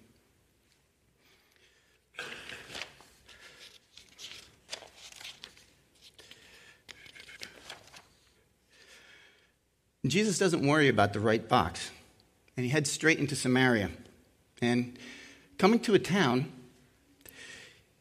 Jesus 10.06 10.38
doesn't 10.38 10.66
worry 10.66 10.88
about 10.88 11.12
the 11.12 11.20
right 11.20 11.46
box, 11.46 11.90
and 12.56 12.64
he 12.64 12.72
heads 12.72 12.90
straight 12.90 13.18
into 13.18 13.36
Samaria. 13.36 13.90
And 14.62 14.98
coming 15.58 15.80
to 15.80 15.92
a 15.92 15.98
town, 15.98 16.50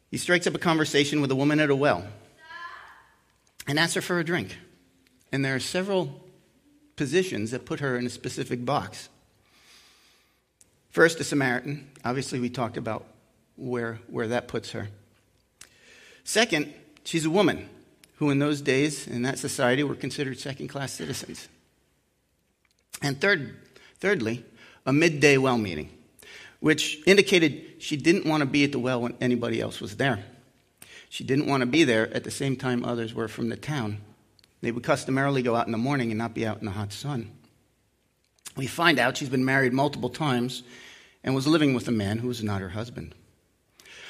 he 0.10 0.16
strikes 0.16 0.48
up 0.48 0.56
a 0.56 0.58
conversation 0.58 1.20
with 1.20 1.32
a 1.32 1.36
woman 1.36 1.60
at 1.60 1.70
a 1.70 1.76
well 1.76 2.06
and 3.68 3.78
asks 3.78 3.96
her 3.96 4.02
for 4.02 4.20
a 4.20 4.24
drink. 4.24 4.56
And 5.34 5.44
there 5.44 5.56
are 5.56 5.60
several 5.60 6.21
positions 7.02 7.50
that 7.50 7.66
put 7.66 7.80
her 7.80 7.98
in 7.98 8.06
a 8.06 8.10
specific 8.12 8.64
box. 8.64 9.10
First, 10.92 11.20
a 11.20 11.24
Samaritan. 11.24 11.90
Obviously, 12.06 12.40
we 12.40 12.48
talked 12.48 12.78
about 12.78 13.08
where, 13.56 13.98
where 14.06 14.28
that 14.28 14.48
puts 14.48 14.74
her. 14.74 14.88
Second, 16.24 16.72
she's 17.04 17.26
a 17.26 17.30
woman 17.32 17.68
who, 18.18 18.30
in 18.30 18.38
those 18.38 18.62
days, 18.62 19.08
in 19.08 19.24
that 19.24 19.40
society, 19.40 19.82
were 19.82 19.96
considered 19.96 20.38
second 20.38 20.68
class 20.68 20.94
citizens. 20.94 21.50
And 23.02 23.20
third, 23.20 23.56
thirdly, 24.00 24.46
a 24.86 24.94
midday 24.94 25.38
well 25.38 25.58
meeting, 25.58 25.90
which 26.60 27.00
indicated 27.08 27.64
she 27.80 27.98
didn't 27.98 28.28
want 28.28 28.42
to 28.42 28.46
be 28.46 28.64
at 28.64 28.74
the 28.74 28.80
well 28.80 29.02
when 29.02 29.16
anybody 29.20 29.60
else 29.60 29.82
was 29.82 29.98
there. 29.98 30.24
She 31.10 31.24
didn't 31.24 31.48
want 31.48 31.62
to 31.62 31.66
be 31.68 31.84
there 31.84 32.14
at 32.14 32.24
the 32.24 32.30
same 32.30 32.56
time 32.56 32.86
others 32.86 33.16
were 33.16 33.28
from 33.28 33.50
the 33.50 33.58
town. 33.58 33.98
They 34.62 34.72
would 34.72 34.84
customarily 34.84 35.42
go 35.42 35.56
out 35.56 35.66
in 35.66 35.72
the 35.72 35.78
morning 35.78 36.12
and 36.12 36.18
not 36.18 36.34
be 36.34 36.46
out 36.46 36.60
in 36.60 36.66
the 36.66 36.72
hot 36.72 36.94
sun. 36.94 37.32
We 38.56 38.68
find 38.68 39.00
out 39.00 39.18
she's 39.18 39.30
been 39.30 39.46
married 39.46 39.74
multiple 39.74 40.10
times 40.10 40.64
and 41.24 41.34
was 41.34 41.48
living 41.48 41.74
with 41.74 41.88
a 41.88 41.92
man 41.92 42.20
who 42.20 42.28
was 42.28 42.44
not 42.44 42.62
her 42.62 42.70
husband. 42.70 43.16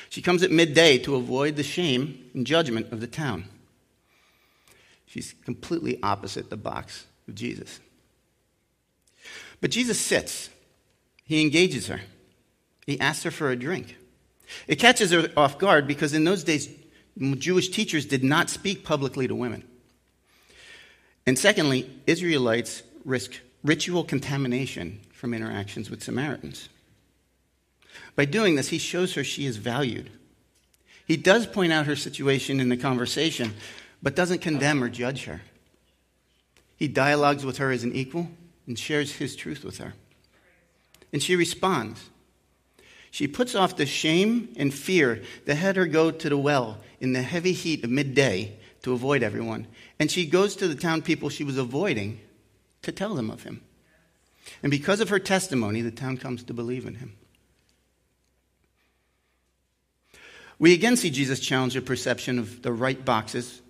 She 0.09 0.21
comes 0.21 0.43
at 0.43 0.51
midday 0.51 0.97
to 0.99 1.15
avoid 1.15 1.55
the 1.55 1.63
shame 1.63 2.29
and 2.33 2.45
judgment 2.45 2.91
of 2.91 2.99
the 2.99 3.07
town. 3.07 3.45
She's 5.05 5.33
completely 5.45 5.99
opposite 6.03 6.49
the 6.49 6.57
box 6.57 7.05
of 7.27 7.35
Jesus. 7.35 7.79
But 9.61 9.71
Jesus 9.71 9.99
sits, 9.99 10.49
he 11.23 11.41
engages 11.41 11.87
her, 11.87 12.01
he 12.85 12.99
asks 12.99 13.23
her 13.23 13.31
for 13.31 13.51
a 13.51 13.55
drink. 13.55 13.95
It 14.67 14.77
catches 14.77 15.11
her 15.11 15.29
off 15.37 15.57
guard 15.57 15.87
because 15.87 16.13
in 16.13 16.25
those 16.25 16.43
days, 16.43 16.67
Jewish 17.37 17.69
teachers 17.69 18.05
did 18.05 18.23
not 18.23 18.49
speak 18.49 18.83
publicly 18.83 19.27
to 19.27 19.35
women. 19.35 19.63
And 21.25 21.37
secondly, 21.37 21.89
Israelites 22.07 22.83
risk 23.05 23.39
ritual 23.63 24.03
contamination 24.03 24.99
from 25.13 25.33
interactions 25.33 25.89
with 25.89 26.03
Samaritans. 26.03 26.69
By 28.15 28.25
doing 28.25 28.55
this, 28.55 28.69
he 28.69 28.77
shows 28.77 29.13
her 29.13 29.23
she 29.23 29.45
is 29.45 29.57
valued. 29.57 30.09
He 31.05 31.17
does 31.17 31.45
point 31.45 31.73
out 31.73 31.85
her 31.85 31.95
situation 31.95 32.59
in 32.59 32.69
the 32.69 32.77
conversation, 32.77 33.53
but 34.01 34.15
doesn't 34.15 34.41
condemn 34.41 34.83
or 34.83 34.89
judge 34.89 35.25
her. 35.25 35.41
He 36.75 36.87
dialogues 36.87 37.45
with 37.45 37.57
her 37.57 37.71
as 37.71 37.83
an 37.83 37.93
equal 37.93 38.29
and 38.65 38.77
shares 38.77 39.13
his 39.13 39.35
truth 39.35 39.63
with 39.63 39.77
her. 39.77 39.93
And 41.13 41.21
she 41.21 41.35
responds. 41.35 42.09
She 43.11 43.27
puts 43.27 43.55
off 43.55 43.75
the 43.75 43.85
shame 43.85 44.53
and 44.55 44.73
fear 44.73 45.21
that 45.45 45.55
had 45.55 45.75
her 45.75 45.85
go 45.85 46.11
to 46.11 46.29
the 46.29 46.37
well 46.37 46.77
in 46.99 47.13
the 47.13 47.21
heavy 47.21 47.51
heat 47.51 47.83
of 47.83 47.89
midday 47.89 48.57
to 48.83 48.93
avoid 48.93 49.23
everyone. 49.23 49.67
And 49.99 50.09
she 50.09 50.25
goes 50.25 50.55
to 50.57 50.67
the 50.67 50.75
town 50.75 51.01
people 51.01 51.29
she 51.29 51.43
was 51.43 51.57
avoiding 51.57 52.19
to 52.81 52.91
tell 52.91 53.13
them 53.13 53.29
of 53.29 53.43
him. 53.43 53.61
And 54.63 54.71
because 54.71 54.99
of 54.99 55.09
her 55.09 55.19
testimony, 55.19 55.81
the 55.81 55.91
town 55.91 56.17
comes 56.17 56.43
to 56.45 56.53
believe 56.53 56.85
in 56.85 56.95
him. 56.95 57.13
We 60.59 60.73
again 60.73 60.95
see 60.95 61.09
Jesus 61.09 61.39
challenge 61.39 61.73
the 61.73 61.81
perception 61.81 62.37
of 62.37 62.61
the 62.61 62.71
right 62.71 63.03
boxes 63.03 63.61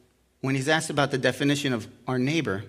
when 0.42 0.56
he's 0.56 0.68
asked 0.68 0.90
about 0.90 1.12
the 1.12 1.18
definition 1.18 1.72
of 1.72 1.88
our 2.08 2.20
neighbor 2.20 2.66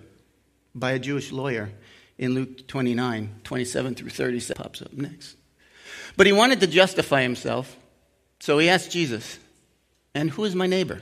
by 0.73 0.91
a 0.91 0.99
Jewish 0.99 1.31
lawyer 1.31 1.71
in 2.17 2.33
Luke 2.33 2.67
29, 2.67 3.41
27 3.43 3.95
through 3.95 4.09
37 4.09 4.63
pops 4.63 4.81
up 4.81 4.93
next. 4.93 5.35
But 6.15 6.27
he 6.27 6.33
wanted 6.33 6.59
to 6.61 6.67
justify 6.67 7.21
himself, 7.21 7.75
so 8.39 8.59
he 8.59 8.69
asked 8.69 8.91
Jesus, 8.91 9.39
And 10.13 10.29
who 10.29 10.45
is 10.45 10.55
my 10.55 10.67
neighbor? 10.67 11.01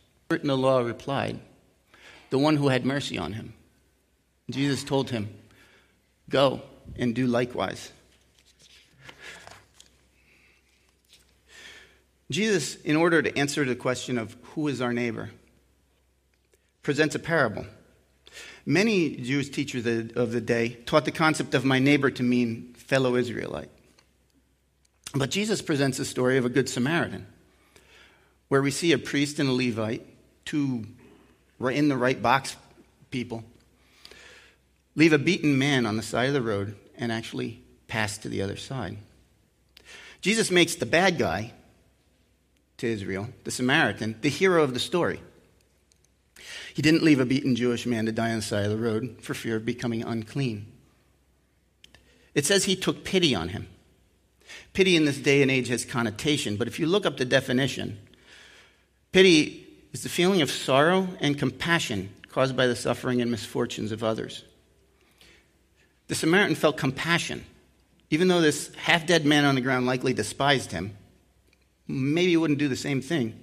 In 0.35 0.47
the 0.47 0.57
law 0.57 0.79
replied, 0.79 1.39
The 2.29 2.39
one 2.39 2.55
who 2.55 2.69
had 2.69 2.85
mercy 2.85 3.17
on 3.17 3.33
him. 3.33 3.53
Jesus 4.49 4.83
told 4.83 5.09
him, 5.09 5.29
Go 6.29 6.61
and 6.95 7.13
do 7.13 7.27
likewise. 7.27 7.91
Jesus, 12.29 12.75
in 12.75 12.95
order 12.95 13.21
to 13.21 13.37
answer 13.37 13.65
the 13.65 13.75
question 13.75 14.17
of 14.17 14.37
who 14.53 14.67
is 14.69 14.81
our 14.81 14.93
neighbor, 14.93 15.31
presents 16.81 17.13
a 17.13 17.19
parable. 17.19 17.65
Many 18.65 19.17
Jewish 19.17 19.49
teachers 19.49 19.85
of 20.15 20.31
the 20.31 20.41
day 20.41 20.77
taught 20.85 21.05
the 21.05 21.11
concept 21.11 21.53
of 21.53 21.65
my 21.65 21.79
neighbor 21.79 22.09
to 22.11 22.23
mean 22.23 22.73
fellow 22.77 23.15
Israelite. 23.15 23.69
But 25.13 25.29
Jesus 25.29 25.61
presents 25.61 25.99
a 25.99 26.05
story 26.05 26.37
of 26.37 26.45
a 26.45 26.49
good 26.49 26.69
Samaritan, 26.69 27.27
where 28.47 28.61
we 28.61 28.71
see 28.71 28.93
a 28.93 28.97
priest 28.97 29.39
and 29.39 29.49
a 29.49 29.53
Levite, 29.53 30.05
two 30.45 30.85
in 31.59 31.89
the 31.89 31.97
right 31.97 32.21
box 32.21 32.55
people, 33.11 33.43
leave 34.95 35.13
a 35.13 35.17
beaten 35.17 35.57
man 35.57 35.85
on 35.85 35.97
the 35.97 36.03
side 36.03 36.27
of 36.27 36.33
the 36.33 36.41
road 36.41 36.75
and 36.97 37.11
actually 37.11 37.61
pass 37.87 38.17
to 38.19 38.29
the 38.29 38.41
other 38.41 38.57
side. 38.57 38.97
Jesus 40.21 40.51
makes 40.51 40.75
the 40.75 40.85
bad 40.85 41.17
guy 41.17 41.51
to 42.77 42.87
Israel, 42.87 43.29
the 43.43 43.51
Samaritan, 43.51 44.17
the 44.21 44.29
hero 44.29 44.63
of 44.63 44.73
the 44.73 44.79
story. 44.79 45.19
He 46.73 46.81
didn't 46.81 47.03
leave 47.03 47.19
a 47.19 47.25
beaten 47.25 47.55
Jewish 47.55 47.85
man 47.85 48.05
to 48.05 48.11
die 48.11 48.29
on 48.29 48.37
the 48.37 48.41
side 48.41 48.65
of 48.65 48.71
the 48.71 48.77
road 48.77 49.17
for 49.21 49.33
fear 49.33 49.57
of 49.57 49.65
becoming 49.65 50.03
unclean. 50.03 50.71
It 52.33 52.45
says 52.45 52.63
he 52.63 52.75
took 52.75 53.03
pity 53.03 53.35
on 53.35 53.49
him. 53.49 53.67
Pity 54.73 54.95
in 54.95 55.05
this 55.05 55.17
day 55.17 55.41
and 55.41 55.51
age 55.51 55.67
has 55.67 55.83
connotation, 55.83 56.55
but 56.55 56.67
if 56.67 56.79
you 56.79 56.87
look 56.87 57.05
up 57.05 57.17
the 57.17 57.25
definition, 57.25 57.99
pity 59.11 59.60
is 59.91 60.03
the 60.03 60.09
feeling 60.09 60.41
of 60.41 60.49
sorrow 60.49 61.07
and 61.19 61.37
compassion 61.37 62.09
caused 62.29 62.55
by 62.55 62.67
the 62.67 62.75
suffering 62.75 63.21
and 63.21 63.29
misfortunes 63.29 63.91
of 63.91 64.03
others. 64.03 64.43
The 66.07 66.15
Samaritan 66.15 66.55
felt 66.55 66.77
compassion. 66.77 67.45
Even 68.09 68.27
though 68.27 68.41
this 68.41 68.73
half 68.75 69.05
dead 69.05 69.25
man 69.25 69.45
on 69.45 69.55
the 69.55 69.61
ground 69.61 69.85
likely 69.85 70.13
despised 70.13 70.71
him, 70.71 70.97
maybe 71.87 72.31
he 72.31 72.37
wouldn't 72.37 72.59
do 72.59 72.67
the 72.67 72.75
same 72.75 73.01
thing. 73.01 73.41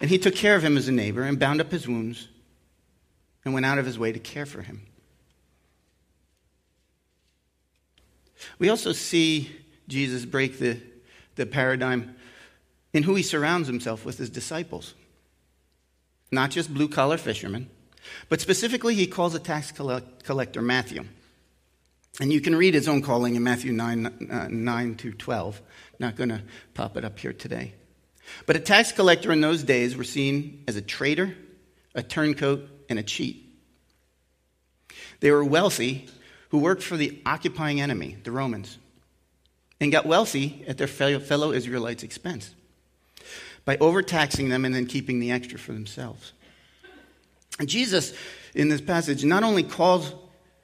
And 0.00 0.10
he 0.10 0.18
took 0.18 0.34
care 0.34 0.56
of 0.56 0.62
him 0.62 0.76
as 0.76 0.88
a 0.88 0.92
neighbor 0.92 1.22
and 1.22 1.38
bound 1.38 1.60
up 1.60 1.70
his 1.70 1.88
wounds 1.88 2.28
and 3.44 3.54
went 3.54 3.66
out 3.66 3.78
of 3.78 3.86
his 3.86 3.98
way 3.98 4.12
to 4.12 4.18
care 4.18 4.46
for 4.46 4.62
him. 4.62 4.82
We 8.58 8.68
also 8.68 8.92
see 8.92 9.50
Jesus 9.88 10.24
break 10.24 10.58
the, 10.58 10.80
the 11.36 11.46
paradigm 11.46 12.16
in 12.92 13.02
who 13.02 13.14
he 13.14 13.22
surrounds 13.22 13.66
himself 13.66 14.04
with 14.04 14.18
his 14.18 14.30
disciples. 14.30 14.94
Not 16.34 16.50
just 16.50 16.74
blue 16.74 16.88
collar 16.88 17.16
fishermen, 17.16 17.70
but 18.28 18.40
specifically, 18.40 18.94
he 18.94 19.06
calls 19.06 19.34
a 19.34 19.38
tax 19.38 19.72
collector 19.72 20.62
Matthew. 20.62 21.04
And 22.20 22.32
you 22.32 22.40
can 22.40 22.54
read 22.54 22.74
his 22.74 22.86
own 22.86 23.02
calling 23.02 23.34
in 23.34 23.42
Matthew 23.42 23.72
9, 23.72 24.28
uh, 24.30 24.48
9 24.50 24.94
to 24.96 25.12
12. 25.12 25.62
Not 25.98 26.16
going 26.16 26.28
to 26.28 26.42
pop 26.74 26.96
it 26.96 27.04
up 27.04 27.18
here 27.18 27.32
today. 27.32 27.74
But 28.46 28.56
a 28.56 28.60
tax 28.60 28.92
collector 28.92 29.32
in 29.32 29.40
those 29.40 29.62
days 29.62 29.96
were 29.96 30.04
seen 30.04 30.64
as 30.68 30.76
a 30.76 30.82
traitor, 30.82 31.36
a 31.94 32.02
turncoat, 32.02 32.68
and 32.88 32.98
a 32.98 33.02
cheat. 33.02 33.40
They 35.20 35.30
were 35.30 35.44
wealthy 35.44 36.08
who 36.50 36.58
worked 36.58 36.82
for 36.82 36.96
the 36.96 37.20
occupying 37.26 37.80
enemy, 37.80 38.16
the 38.22 38.30
Romans, 38.30 38.78
and 39.80 39.90
got 39.90 40.06
wealthy 40.06 40.64
at 40.68 40.78
their 40.78 40.86
fellow 40.86 41.52
Israelites' 41.52 42.02
expense 42.02 42.54
by 43.64 43.76
overtaxing 43.78 44.48
them 44.48 44.64
and 44.64 44.74
then 44.74 44.86
keeping 44.86 45.20
the 45.20 45.30
extra 45.30 45.58
for 45.58 45.72
themselves. 45.72 46.32
And 47.58 47.68
Jesus, 47.68 48.12
in 48.54 48.68
this 48.68 48.80
passage, 48.80 49.24
not 49.24 49.42
only 49.42 49.62
calls 49.62 50.12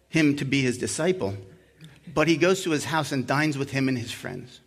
him 0.09 0.37
to 0.37 0.45
be 0.45 0.61
his 0.61 0.79
disciple, 0.79 1.37
but 2.13 2.29
he 2.29 2.37
goes 2.37 2.63
to 2.65 2.71
his 2.71 2.85
house 2.85 3.13
and 3.13 3.27
dines 3.27 3.57
with 3.57 3.71
him 3.71 3.89
and 3.89 3.97
his 3.97 4.11
friends. 4.11 4.61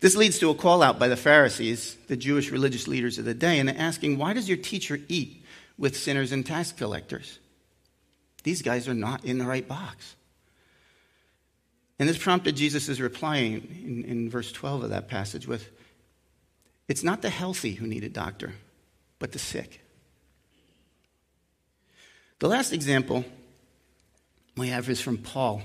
This 0.00 0.16
leads 0.16 0.38
to 0.38 0.50
a 0.50 0.54
call 0.54 0.82
out 0.82 0.98
by 0.98 1.08
the 1.08 1.16
Pharisees, 1.16 1.96
the 2.08 2.16
Jewish 2.16 2.50
religious 2.50 2.88
leaders 2.88 3.18
of 3.18 3.26
the 3.26 3.34
day, 3.34 3.58
and 3.58 3.70
asking, 3.70 4.18
Why 4.18 4.32
does 4.32 4.48
your 4.48 4.58
teacher 4.58 4.98
eat 5.08 5.44
with 5.78 5.96
sinners 5.96 6.32
and 6.32 6.44
tax 6.44 6.72
collectors? 6.72 7.38
These 8.42 8.62
guys 8.62 8.88
are 8.88 8.94
not 8.94 9.24
in 9.24 9.38
the 9.38 9.44
right 9.44 9.66
box. 9.66 10.16
And 11.98 12.08
this 12.08 12.16
prompted 12.16 12.56
Jesus' 12.56 12.98
reply 12.98 13.36
in, 13.36 14.04
in 14.08 14.30
verse 14.30 14.50
12 14.50 14.84
of 14.84 14.90
that 14.90 15.08
passage 15.08 15.46
with, 15.46 15.70
It's 16.90 17.02
not 17.02 17.22
the 17.22 17.30
healthy 17.30 17.72
who 17.72 17.86
need 17.86 18.04
a 18.04 18.08
doctor, 18.10 18.52
but 19.18 19.32
the 19.32 19.38
sick. 19.38 19.80
The 22.40 22.48
last 22.48 22.72
example 22.72 23.24
we 24.56 24.68
have 24.68 24.90
is 24.90 25.00
from 25.00 25.16
Paul, 25.16 25.62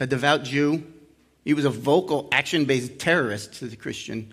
a 0.00 0.06
devout 0.06 0.44
Jew 0.44 0.84
he 1.44 1.52
was 1.54 1.64
a 1.64 1.70
vocal, 1.70 2.28
action 2.32 2.64
based 2.64 2.98
terrorist 2.98 3.54
to 3.54 3.66
the 3.66 3.76
Christian, 3.76 4.32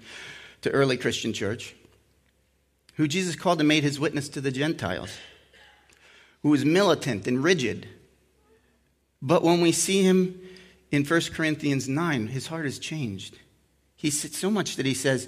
to 0.62 0.72
early 0.72 0.96
Christian 0.96 1.34
church, 1.34 1.76
who 2.96 3.08
Jesus 3.08 3.36
called 3.36 3.60
and 3.60 3.68
made 3.68 3.84
his 3.84 4.00
witness 4.00 4.30
to 4.30 4.42
the 4.42 4.52
Gentiles, 4.52 5.12
who 6.42 6.50
was 6.50 6.64
militant 6.64 7.28
and 7.28 7.44
rigid. 7.44 7.88
But 9.22 9.44
when 9.44 9.60
we 9.60 9.72
see 9.72 10.04
him 10.04 10.40
in 10.90 11.04
1 11.04 11.22
Corinthians 11.34 11.90
9, 11.90 12.28
his 12.28 12.48
heart 12.48 12.66
has 12.66 12.80
changed. 12.80 13.38
He's 13.96 14.36
so 14.36 14.50
much 14.50 14.78
that 14.78 14.86
he 14.86 14.94
says, 14.94 15.28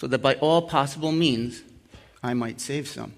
so 0.00 0.06
that 0.06 0.22
by 0.22 0.34
all 0.36 0.62
possible 0.62 1.12
means 1.12 1.62
I 2.22 2.32
might 2.32 2.58
save 2.58 2.88
some. 2.88 3.12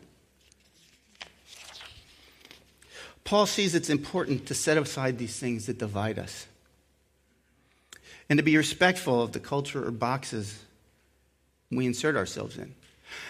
Paul 3.23 3.47
sees 3.47 3.77
it's 3.77 3.89
important 3.89 4.47
to 4.47 4.55
set 4.55 4.77
aside 4.77 5.17
these 5.17 5.39
things 5.39 5.67
that 5.67 5.79
divide 5.79 6.19
us 6.19 6.49
and 8.29 8.37
to 8.37 8.43
be 8.43 8.57
respectful 8.57 9.23
of 9.23 9.31
the 9.31 9.39
culture 9.39 9.87
or 9.87 9.93
boxes 9.93 10.59
we 11.71 11.87
insert 11.87 12.17
ourselves 12.17 12.59
in. 12.59 12.75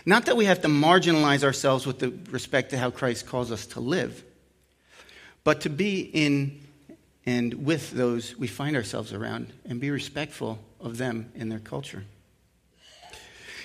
Not 0.06 0.24
that 0.24 0.36
we 0.38 0.46
have 0.46 0.62
to 0.62 0.68
marginalize 0.68 1.44
ourselves 1.44 1.86
with 1.86 2.02
respect 2.30 2.70
to 2.70 2.78
how 2.78 2.90
Christ 2.90 3.26
calls 3.26 3.52
us 3.52 3.66
to 3.66 3.80
live, 3.80 4.24
but 5.44 5.60
to 5.60 5.68
be 5.68 6.00
in 6.00 6.58
and 7.26 7.66
with 7.66 7.90
those 7.90 8.34
we 8.34 8.46
find 8.46 8.76
ourselves 8.76 9.12
around 9.12 9.52
and 9.66 9.78
be 9.78 9.90
respectful 9.90 10.58
of 10.80 10.96
them 10.96 11.30
and 11.36 11.52
their 11.52 11.58
culture. 11.58 12.04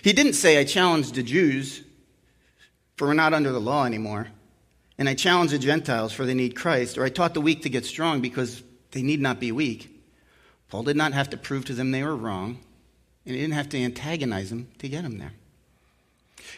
He 0.07 0.13
didn't 0.13 0.35
say, 0.35 0.57
I 0.57 0.63
challenge 0.63 1.11
the 1.11 1.21
Jews, 1.21 1.83
for 2.95 3.09
we're 3.09 3.13
not 3.13 3.33
under 3.33 3.51
the 3.51 3.59
law 3.59 3.83
anymore, 3.83 4.29
and 4.97 5.09
I 5.09 5.15
challenge 5.15 5.51
the 5.51 5.59
Gentiles, 5.59 6.13
for 6.13 6.25
they 6.25 6.33
need 6.33 6.55
Christ, 6.55 6.97
or 6.97 7.03
I 7.03 7.09
taught 7.09 7.33
the 7.33 7.41
weak 7.41 7.63
to 7.63 7.69
get 7.69 7.83
strong 7.83 8.21
because 8.21 8.63
they 8.91 9.01
need 9.01 9.19
not 9.19 9.41
be 9.41 9.51
weak. 9.51 10.01
Paul 10.69 10.83
did 10.83 10.95
not 10.95 11.11
have 11.11 11.29
to 11.31 11.37
prove 11.37 11.65
to 11.65 11.73
them 11.73 11.91
they 11.91 12.03
were 12.03 12.15
wrong, 12.15 12.57
and 13.25 13.35
he 13.35 13.41
didn't 13.41 13.55
have 13.55 13.67
to 13.67 13.77
antagonize 13.77 14.49
them 14.49 14.69
to 14.77 14.87
get 14.87 15.03
them 15.03 15.17
there. 15.17 15.33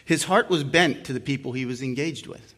His 0.04 0.22
heart 0.22 0.48
was 0.48 0.62
bent 0.62 1.04
to 1.06 1.12
the 1.12 1.18
people 1.18 1.50
he 1.50 1.66
was 1.66 1.82
engaged 1.82 2.28
with. 2.28 2.54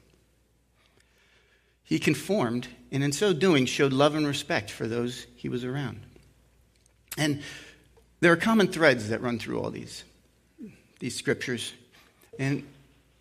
He 1.85 1.98
conformed, 1.98 2.68
and 2.90 3.02
in 3.02 3.12
so 3.12 3.33
doing, 3.33 3.64
showed 3.64 3.94
love 3.94 4.14
and 4.14 4.26
respect 4.26 4.70
for 4.70 4.87
those 4.87 5.26
he 5.37 5.48
was 5.48 5.64
around. 5.64 6.02
And 7.16 7.40
there 8.20 8.31
are 8.31 8.37
common 8.37 8.68
threads 8.68 9.09
that 9.09 9.22
run 9.22 9.38
through 9.38 9.59
all 9.59 9.70
these, 9.70 10.05
these 11.03 11.17
scriptures. 11.17 11.73
And 12.38 12.65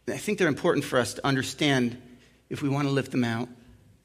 I 0.07 0.17
think 0.17 0.37
they're 0.37 0.47
important 0.47 0.85
for 0.85 0.99
us 0.99 1.15
to 1.15 1.25
understand 1.25 1.99
if 2.47 2.61
we 2.61 2.69
want 2.69 2.87
to 2.87 2.93
lift 2.93 3.11
them 3.11 3.23
out 3.23 3.49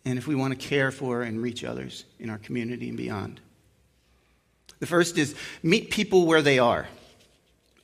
and 0.06 0.18
if 0.18 0.26
we 0.26 0.34
want 0.34 0.58
to 0.58 0.68
care 0.68 0.90
for 0.90 1.20
and 1.20 1.42
reach 1.42 1.62
others 1.62 2.06
in 2.18 2.30
our 2.30 2.38
community 2.38 2.88
and 2.88 2.96
beyond. 2.96 3.38
The 4.78 4.86
first 4.86 5.18
is 5.18 5.34
meet 5.62 5.90
people 5.90 6.24
where 6.24 6.40
they 6.40 6.58
are. 6.58 6.88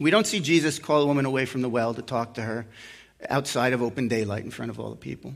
We 0.01 0.11
don't 0.11 0.27
see 0.27 0.41
Jesus 0.41 0.79
call 0.79 1.03
a 1.03 1.07
woman 1.07 1.27
away 1.27 1.45
from 1.45 1.61
the 1.61 1.69
well 1.69 1.93
to 1.93 2.01
talk 2.01 2.35
to 2.35 2.43
her 2.43 2.67
outside 3.29 3.75
of 3.75 3.83
open 3.83 4.09
daylight 4.09 4.45
in 4.45 4.51
front 4.51 4.71
of 4.71 4.81
all 4.81 4.89
the 4.89 4.97
people. 4.97 5.35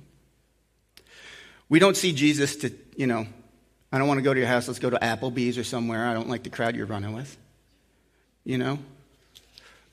We 1.69 1.81
don't 1.81 1.99
see 1.99 2.15
Jesus 2.15 2.57
to, 2.57 2.73
you 2.97 3.07
know, 3.07 3.27
I 3.93 3.99
don't 3.99 4.09
want 4.09 4.19
to 4.19 4.23
go 4.23 4.33
to 4.33 4.41
your 4.41 4.49
house, 4.49 4.69
let's 4.69 4.81
go 4.81 4.89
to 4.89 4.99
Applebee's 4.99 5.59
or 5.59 5.65
somewhere. 5.65 6.07
I 6.07 6.15
don't 6.15 6.31
like 6.31 6.45
the 6.45 6.51
crowd 6.51 6.77
you're 6.77 6.87
running 6.87 7.13
with. 7.13 7.37
You 8.43 8.57
know? 8.57 8.79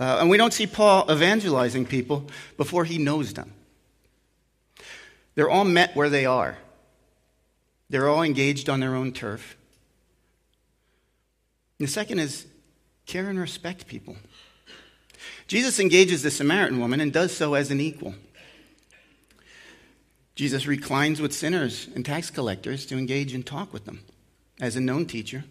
Uh, 0.04 0.18
and 0.20 0.30
we 0.30 0.36
don't 0.36 0.52
see 0.52 0.68
Paul 0.68 1.10
evangelizing 1.10 1.86
people 1.86 2.26
before 2.58 2.84
he 2.84 2.98
knows 2.98 3.32
them. 3.36 3.54
They're 5.36 5.50
all 5.50 5.64
met 5.64 5.96
where 5.96 6.10
they 6.10 6.26
are, 6.26 6.58
they're 7.90 8.10
all 8.10 8.22
engaged 8.22 8.68
on 8.68 8.82
their 8.82 8.96
own 8.96 9.14
turf. 9.14 9.56
And 11.80 11.88
the 11.88 11.92
second 11.92 12.20
is 12.20 12.46
care 13.06 13.30
and 13.30 13.40
respect 13.40 13.88
people. 13.88 14.18
Jesus 15.48 15.80
engages 15.80 16.22
the 16.22 16.32
Samaritan 16.32 16.82
woman 16.82 17.00
and 17.00 17.14
does 17.14 17.34
so 17.34 17.54
as 17.54 17.72
an 17.72 17.80
equal. 17.80 18.14
Jesus 20.36 20.68
reclines 20.68 21.22
with 21.22 21.32
sinners 21.32 21.88
and 21.96 22.06
tax 22.06 22.30
collectors 22.30 22.86
to 22.88 22.98
engage 22.98 23.34
and 23.34 23.46
talk 23.46 23.72
with 23.72 23.86
them 23.86 24.02
as 24.60 24.76
a 24.76 24.82
known 24.82 25.06
teacher. 25.06 25.46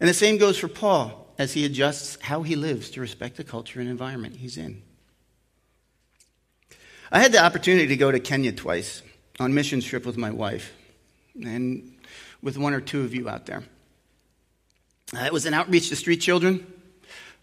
And 0.00 0.08
the 0.08 0.14
same 0.14 0.38
goes 0.38 0.56
for 0.56 0.68
Paul 0.68 1.25
as 1.38 1.52
he 1.52 1.64
adjusts 1.64 2.18
how 2.22 2.42
he 2.42 2.56
lives 2.56 2.90
to 2.90 3.00
respect 3.00 3.36
the 3.36 3.44
culture 3.44 3.80
and 3.80 3.88
environment 3.88 4.36
he's 4.36 4.56
in. 4.56 4.82
I 7.12 7.20
had 7.20 7.32
the 7.32 7.44
opportunity 7.44 7.88
to 7.88 7.96
go 7.96 8.10
to 8.10 8.18
Kenya 8.18 8.52
twice 8.52 9.02
on 9.38 9.54
mission 9.54 9.80
trip 9.80 10.04
with 10.04 10.16
my 10.16 10.30
wife 10.30 10.72
and 11.34 11.94
with 12.42 12.58
one 12.58 12.74
or 12.74 12.80
two 12.80 13.02
of 13.02 13.14
you 13.14 13.28
out 13.28 13.46
there. 13.46 13.62
Uh, 15.14 15.20
it 15.20 15.32
was 15.32 15.46
an 15.46 15.54
outreach 15.54 15.88
to 15.90 15.96
street 15.96 16.16
children, 16.16 16.66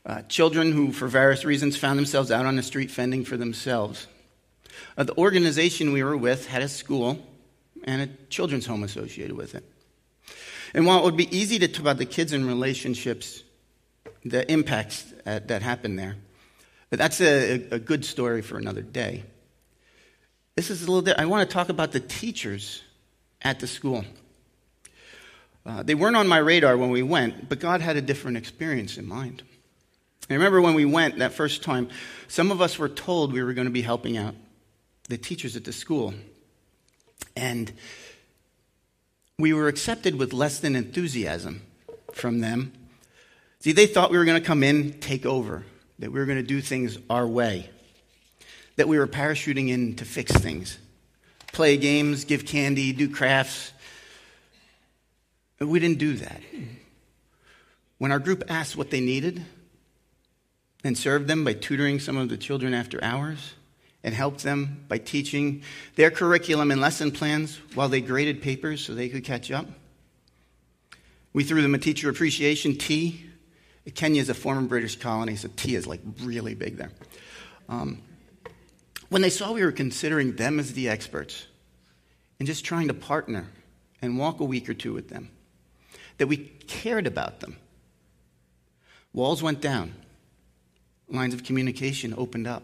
uh, 0.05 0.21
children 0.23 0.73
who, 0.73 0.91
for 0.91 1.07
various 1.07 1.45
reasons, 1.45 1.77
found 1.77 1.97
themselves 1.97 2.29
out 2.29 2.45
on 2.45 2.55
the 2.55 2.63
street 2.63 2.91
fending 2.91 3.23
for 3.23 3.37
themselves. 3.37 4.07
Uh, 4.97 5.03
the 5.03 5.17
organization 5.17 5.93
we 5.93 6.03
were 6.03 6.17
with 6.17 6.47
had 6.47 6.61
a 6.61 6.67
school 6.67 7.25
and 7.85 8.01
a 8.01 8.07
children's 8.29 8.65
home 8.65 8.83
associated 8.83 9.35
with 9.35 9.55
it. 9.55 9.63
And 10.73 10.85
while 10.85 10.99
it 10.99 11.03
would 11.03 11.17
be 11.17 11.35
easy 11.35 11.59
to 11.59 11.67
talk 11.67 11.81
about 11.81 11.97
the 11.99 12.05
kids 12.05 12.33
and 12.33 12.45
relationships, 12.45 13.43
the 14.25 14.49
impacts 14.51 15.13
that 15.25 15.61
happened 15.61 15.99
there, 15.99 16.15
but 16.89 16.99
that's 16.99 17.21
a, 17.21 17.53
a 17.71 17.79
good 17.79 18.05
story 18.05 18.41
for 18.41 18.57
another 18.57 18.81
day. 18.81 19.23
this 20.55 20.69
is 20.69 20.83
a 20.83 20.85
little 20.85 21.01
bit, 21.01 21.17
I 21.17 21.25
want 21.25 21.49
to 21.49 21.53
talk 21.53 21.69
about 21.69 21.91
the 21.91 21.99
teachers 21.99 22.83
at 23.41 23.59
the 23.59 23.67
school. 23.67 24.05
Uh, 25.65 25.81
they 25.81 25.95
weren't 25.95 26.15
on 26.15 26.27
my 26.27 26.37
radar 26.37 26.77
when 26.77 26.89
we 26.89 27.03
went, 27.03 27.47
but 27.47 27.59
God 27.59 27.81
had 27.81 27.95
a 27.95 28.01
different 28.01 28.37
experience 28.37 28.97
in 28.97 29.07
mind. 29.07 29.43
I 30.29 30.33
remember 30.33 30.61
when 30.61 30.73
we 30.73 30.85
went 30.85 31.19
that 31.19 31.33
first 31.33 31.63
time, 31.63 31.89
some 32.27 32.51
of 32.51 32.61
us 32.61 32.79
were 32.79 32.89
told 32.89 33.33
we 33.33 33.43
were 33.43 33.53
going 33.53 33.67
to 33.67 33.71
be 33.71 33.81
helping 33.81 34.17
out 34.17 34.35
the 35.09 35.17
teachers 35.17 35.55
at 35.55 35.65
the 35.65 35.73
school. 35.73 36.13
And 37.35 37.71
we 39.37 39.53
were 39.53 39.67
accepted 39.67 40.17
with 40.17 40.33
less 40.33 40.59
than 40.59 40.75
enthusiasm 40.75 41.61
from 42.13 42.39
them. 42.39 42.71
See, 43.63 43.71
they 43.71 43.85
thought 43.85 44.11
we 44.11 44.17
were 44.17 44.25
going 44.25 44.41
to 44.41 44.45
come 44.45 44.61
in, 44.61 44.99
take 44.99 45.25
over, 45.25 45.63
that 45.99 46.11
we 46.11 46.19
were 46.19 46.25
going 46.25 46.37
to 46.37 46.43
do 46.43 46.59
things 46.59 46.97
our 47.09 47.25
way, 47.25 47.69
that 48.75 48.89
we 48.89 48.99
were 48.99 49.07
parachuting 49.07 49.69
in 49.69 49.95
to 49.95 50.03
fix 50.03 50.33
things, 50.33 50.77
play 51.53 51.77
games, 51.77 52.25
give 52.25 52.45
candy, 52.45 52.91
do 52.91 53.09
crafts. 53.09 53.71
But 55.59 55.69
we 55.69 55.79
didn't 55.79 55.99
do 55.99 56.15
that. 56.15 56.41
When 57.99 58.11
our 58.11 58.19
group 58.19 58.43
asked 58.49 58.75
what 58.75 58.89
they 58.89 58.99
needed 58.99 59.45
and 60.83 60.97
served 60.97 61.29
them 61.29 61.45
by 61.45 61.53
tutoring 61.53 62.01
some 62.01 62.17
of 62.17 62.27
the 62.27 62.35
children 62.35 62.73
after 62.73 63.01
hours, 63.01 63.53
and 64.03 64.13
helped 64.13 64.43
them 64.43 64.83
by 64.89 64.97
teaching 64.97 65.63
their 65.95 66.11
curriculum 66.11 66.69
and 66.69 66.81
lesson 66.81 67.11
plans 67.11 67.61
while 67.75 67.87
they 67.87 68.01
graded 68.01 68.41
papers 68.41 68.85
so 68.85 68.93
they 68.93 69.07
could 69.07 69.23
catch 69.23 69.51
up. 69.51 69.67
We 71.31 71.45
threw 71.45 71.61
them 71.61 71.75
a 71.75 71.77
teacher 71.77 72.09
appreciation 72.09 72.77
tea. 72.77 73.29
Kenya 73.91 74.21
is 74.21 74.29
a 74.29 74.33
former 74.33 74.61
British 74.61 74.95
colony, 74.95 75.35
so 75.35 75.49
tea 75.55 75.75
is 75.75 75.85
like 75.85 76.01
really 76.21 76.55
big 76.55 76.77
there. 76.77 76.91
Um, 77.67 78.01
when 79.09 79.21
they 79.21 79.29
saw 79.29 79.51
we 79.51 79.63
were 79.63 79.71
considering 79.71 80.35
them 80.35 80.59
as 80.59 80.73
the 80.73 80.89
experts 80.89 81.45
and 82.39 82.47
just 82.47 82.63
trying 82.63 82.87
to 82.87 82.93
partner 82.93 83.47
and 84.01 84.17
walk 84.17 84.39
a 84.39 84.45
week 84.45 84.69
or 84.69 84.73
two 84.73 84.93
with 84.93 85.09
them, 85.09 85.29
that 86.17 86.27
we 86.27 86.37
cared 86.37 87.07
about 87.07 87.41
them, 87.41 87.57
walls 89.11 89.43
went 89.43 89.61
down, 89.61 89.93
lines 91.09 91.33
of 91.33 91.43
communication 91.43 92.13
opened 92.17 92.47
up 92.47 92.63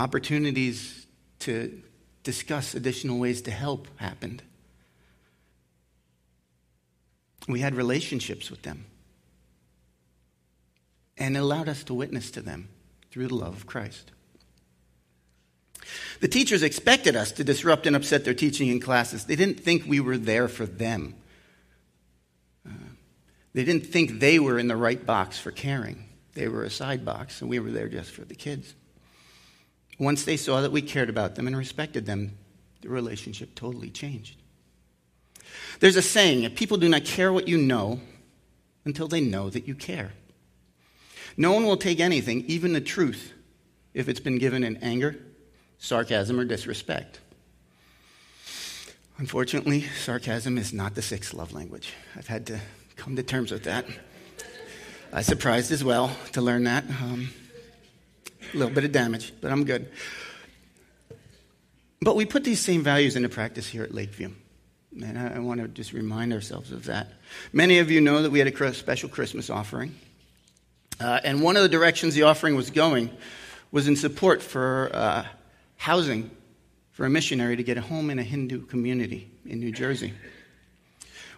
opportunities 0.00 1.06
to 1.40 1.82
discuss 2.22 2.74
additional 2.74 3.18
ways 3.18 3.42
to 3.42 3.50
help 3.50 3.86
happened. 3.96 4.42
We 7.46 7.60
had 7.60 7.74
relationships 7.74 8.50
with 8.50 8.62
them. 8.62 8.86
And 11.20 11.36
allowed 11.36 11.68
us 11.68 11.84
to 11.84 11.94
witness 11.94 12.32
to 12.32 12.40
them 12.40 12.68
through 13.10 13.28
the 13.28 13.34
love 13.36 13.54
of 13.54 13.66
Christ. 13.66 14.10
The 16.20 16.28
teachers 16.28 16.62
expected 16.62 17.14
us 17.14 17.32
to 17.32 17.44
disrupt 17.44 17.86
and 17.86 17.94
upset 17.94 18.24
their 18.24 18.34
teaching 18.34 18.68
in 18.68 18.80
classes. 18.80 19.24
They 19.24 19.36
didn't 19.36 19.60
think 19.60 19.84
we 19.86 20.00
were 20.00 20.18
there 20.18 20.48
for 20.48 20.66
them. 20.66 21.14
Uh, 22.66 22.72
they 23.52 23.64
didn't 23.64 23.86
think 23.86 24.20
they 24.20 24.38
were 24.38 24.58
in 24.58 24.68
the 24.68 24.76
right 24.76 25.04
box 25.04 25.38
for 25.38 25.50
caring. 25.50 26.04
They 26.34 26.48
were 26.48 26.64
a 26.64 26.70
side 26.70 27.04
box, 27.04 27.40
and 27.40 27.50
we 27.50 27.58
were 27.58 27.70
there 27.70 27.88
just 27.88 28.10
for 28.10 28.24
the 28.24 28.34
kids. 28.34 28.74
Once 29.98 30.24
they 30.24 30.36
saw 30.36 30.62
that 30.62 30.72
we 30.72 30.80
cared 30.80 31.10
about 31.10 31.34
them 31.34 31.46
and 31.46 31.56
respected 31.56 32.06
them, 32.06 32.36
the 32.80 32.88
relationship 32.88 33.54
totally 33.54 33.90
changed. 33.90 34.36
There's 35.80 35.96
a 35.96 36.02
saying 36.02 36.48
people 36.54 36.76
do 36.76 36.88
not 36.88 37.04
care 37.04 37.32
what 37.32 37.48
you 37.48 37.58
know 37.58 38.00
until 38.84 39.08
they 39.08 39.20
know 39.20 39.50
that 39.50 39.66
you 39.68 39.74
care. 39.74 40.12
No 41.40 41.52
one 41.52 41.64
will 41.64 41.78
take 41.78 42.00
anything, 42.00 42.44
even 42.48 42.74
the 42.74 42.82
truth, 42.82 43.32
if 43.94 44.10
it's 44.10 44.20
been 44.20 44.36
given 44.36 44.62
in 44.62 44.76
anger, 44.82 45.16
sarcasm, 45.78 46.38
or 46.38 46.44
disrespect. 46.44 47.18
Unfortunately, 49.16 49.86
sarcasm 50.04 50.58
is 50.58 50.74
not 50.74 50.94
the 50.94 51.00
sixth 51.00 51.32
love 51.32 51.54
language. 51.54 51.94
I've 52.14 52.26
had 52.26 52.48
to 52.48 52.60
come 52.96 53.16
to 53.16 53.22
terms 53.22 53.52
with 53.52 53.64
that. 53.64 53.86
I 55.14 55.22
surprised 55.22 55.72
as 55.72 55.82
well 55.82 56.14
to 56.32 56.42
learn 56.42 56.64
that. 56.64 56.84
Um, 56.84 57.30
a 58.52 58.58
little 58.58 58.74
bit 58.74 58.84
of 58.84 58.92
damage, 58.92 59.32
but 59.40 59.50
I'm 59.50 59.64
good. 59.64 59.90
But 62.02 62.16
we 62.16 62.26
put 62.26 62.44
these 62.44 62.60
same 62.60 62.82
values 62.82 63.16
into 63.16 63.30
practice 63.30 63.66
here 63.66 63.82
at 63.82 63.94
Lakeview. 63.94 64.32
And 65.02 65.18
I, 65.18 65.36
I 65.36 65.38
want 65.38 65.62
to 65.62 65.68
just 65.68 65.94
remind 65.94 66.34
ourselves 66.34 66.70
of 66.70 66.84
that. 66.84 67.14
Many 67.50 67.78
of 67.78 67.90
you 67.90 68.02
know 68.02 68.20
that 68.24 68.30
we 68.30 68.40
had 68.40 68.48
a 68.48 68.74
special 68.74 69.08
Christmas 69.08 69.48
offering. 69.48 69.94
Uh, 71.00 71.18
and 71.24 71.40
one 71.40 71.56
of 71.56 71.62
the 71.62 71.68
directions 71.68 72.14
the 72.14 72.24
offering 72.24 72.54
was 72.54 72.70
going 72.70 73.10
was 73.72 73.88
in 73.88 73.96
support 73.96 74.42
for 74.42 74.90
uh, 74.92 75.24
housing 75.76 76.30
for 76.92 77.06
a 77.06 77.10
missionary 77.10 77.56
to 77.56 77.62
get 77.62 77.78
a 77.78 77.80
home 77.80 78.10
in 78.10 78.18
a 78.18 78.22
Hindu 78.22 78.66
community 78.66 79.30
in 79.46 79.60
New 79.60 79.72
Jersey. 79.72 80.12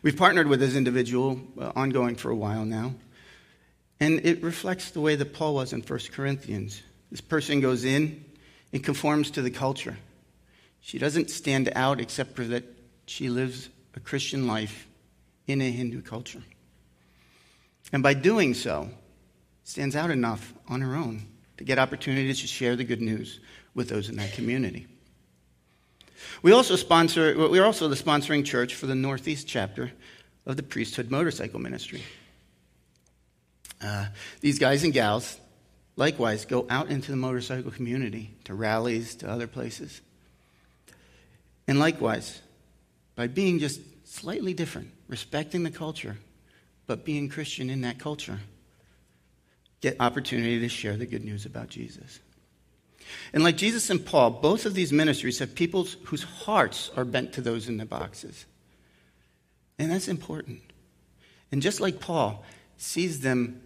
We've 0.03 0.17
partnered 0.17 0.49
with 0.49 0.59
this 0.59 0.75
individual 0.75 1.41
uh, 1.61 1.71
ongoing 1.77 2.17
for 2.17 2.31
a 2.31 2.35
while 2.35 2.65
now. 2.65 2.95
And 4.01 4.27
it 4.27 4.43
reflects 4.43 4.91
the 4.91 5.01
way 5.01 5.15
that 5.15 5.33
Paul 5.33 5.55
was 5.55 5.73
in 5.73 5.81
1 5.81 6.01
Corinthians. 6.11 6.83
This 7.13 7.21
person 7.21 7.61
goes 7.61 7.85
in 7.85 8.25
and 8.73 8.83
conforms 8.83 9.31
to 9.33 9.43
the 9.43 9.51
culture. 9.51 9.97
She 10.81 10.99
doesn't 10.99 11.31
stand 11.31 11.71
out 11.77 12.01
except 12.01 12.35
for 12.35 12.43
that 12.45 12.65
she 13.07 13.29
lives 13.29 13.69
a 13.95 14.01
Christian 14.01 14.49
life 14.49 14.89
in 15.47 15.61
a 15.61 15.71
Hindu 15.71 16.03
culture. 16.03 16.43
And 17.93 18.03
by 18.03 18.15
doing 18.15 18.55
so, 18.55 18.91
stands 19.65 19.97
out 19.97 20.11
enough 20.11 20.53
on 20.69 20.81
her 20.81 20.95
own 20.95 21.27
to 21.57 21.65
get 21.65 21.79
opportunities 21.79 22.41
to 22.41 22.47
share 22.47 22.77
the 22.77 22.85
good 22.85 23.03
news 23.03 23.41
with 23.75 23.89
those 23.89 24.09
in 24.09 24.17
that 24.17 24.33
community. 24.33 24.87
We 26.43 26.53
also 26.53 26.77
sponsor, 26.77 27.37
we're 27.37 27.65
also 27.65 27.89
the 27.89 27.97
sponsoring 27.97 28.45
church 28.45 28.75
for 28.75 28.87
the 28.87 28.95
Northeast 28.95 29.47
chapter 29.47 29.93
of 30.47 30.57
the 30.57 30.63
Priesthood 30.63 31.11
Motorcycle 31.11 31.61
Ministry. 31.61 32.03
Uh, 33.81 34.07
these 34.41 34.59
guys 34.59 34.85
and 34.85 34.93
gals 34.93 35.39
Likewise, 35.97 36.47
go 36.47 36.67
out 36.71 36.89
into 36.89 37.11
the 37.11 37.17
motorcycle 37.17 37.71
community, 37.71 38.35
to 38.45 38.55
rallies, 38.55 39.15
to 39.17 39.31
other 39.31 39.47
places. 39.47 40.01
And 41.69 41.79
likewise, 41.79 42.41
by 43.15 43.27
being 43.27 43.59
just 43.59 43.81
slightly 44.05 44.55
different, 44.55 44.91
respecting 45.07 45.65
the 45.65 45.71
culture, 45.71 46.17
but 46.87 47.05
being 47.05 47.29
Christian 47.29 47.69
in 47.69 47.83
that 47.83 47.99
culture, 47.99 48.41
get 49.83 49.97
opportunity 50.01 50.61
to 50.61 50.69
share 50.69 50.97
the 50.97 51.07
good 51.07 51.25
news 51.25 51.45
about 51.45 51.69
Jesus. 51.69 52.21
And 53.35 53.45
like 53.45 53.57
Jesus 53.57 53.91
and 53.91 54.05
Paul, 54.05 54.31
both 54.31 54.65
of 54.65 54.75
these 54.75 54.93
ministries 54.93 55.41
have 55.41 55.55
people 55.55 55.85
whose 56.05 56.23
hearts 56.23 56.91
are 56.97 57.05
bent 57.05 57.35
to 57.35 57.43
those 57.43 57.69
in 57.69 57.77
the 57.77 57.85
boxes. 57.85 58.47
And 59.79 59.91
that's 59.91 60.09
important. 60.09 60.61
And 61.51 61.61
just 61.61 61.81
like 61.81 62.01
Paul 62.01 62.45
sees 62.79 63.21
them 63.21 63.61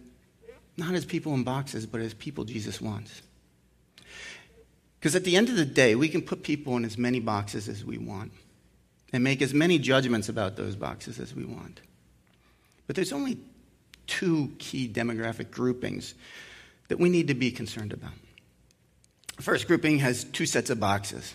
not 0.75 0.93
as 0.93 1.05
people 1.05 1.33
in 1.33 1.43
boxes, 1.43 1.85
but 1.85 2.01
as 2.01 2.13
people 2.13 2.43
Jesus 2.43 2.81
wants. 2.81 3.21
Because 4.99 5.15
at 5.15 5.23
the 5.23 5.37
end 5.37 5.49
of 5.49 5.55
the 5.55 5.65
day, 5.65 5.95
we 5.95 6.09
can 6.09 6.21
put 6.21 6.43
people 6.43 6.75
in 6.75 6.83
as 6.83 6.97
many 6.97 7.19
boxes 7.19 7.69
as 7.69 7.85
we 7.85 7.97
want 7.97 8.31
and 9.13 9.23
make 9.23 9.41
as 9.41 9.53
many 9.53 9.79
judgments 9.79 10.29
about 10.29 10.55
those 10.55 10.75
boxes 10.75 11.19
as 11.19 11.35
we 11.35 11.45
want. 11.45 11.81
But 12.87 12.95
there's 12.95 13.13
only 13.13 13.37
two 14.07 14.51
key 14.57 14.87
demographic 14.87 15.51
groupings 15.51 16.15
that 16.87 16.97
we 16.97 17.09
need 17.09 17.27
to 17.27 17.33
be 17.33 17.51
concerned 17.51 17.93
about. 17.93 18.13
The 19.35 19.43
first 19.43 19.67
grouping 19.67 19.99
has 19.99 20.23
two 20.23 20.45
sets 20.45 20.69
of 20.69 20.79
boxes 20.79 21.33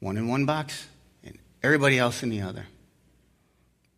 one 0.00 0.16
in 0.16 0.26
one 0.26 0.44
box 0.44 0.86
and 1.22 1.38
everybody 1.62 1.96
else 1.96 2.24
in 2.24 2.28
the 2.28 2.42
other. 2.42 2.66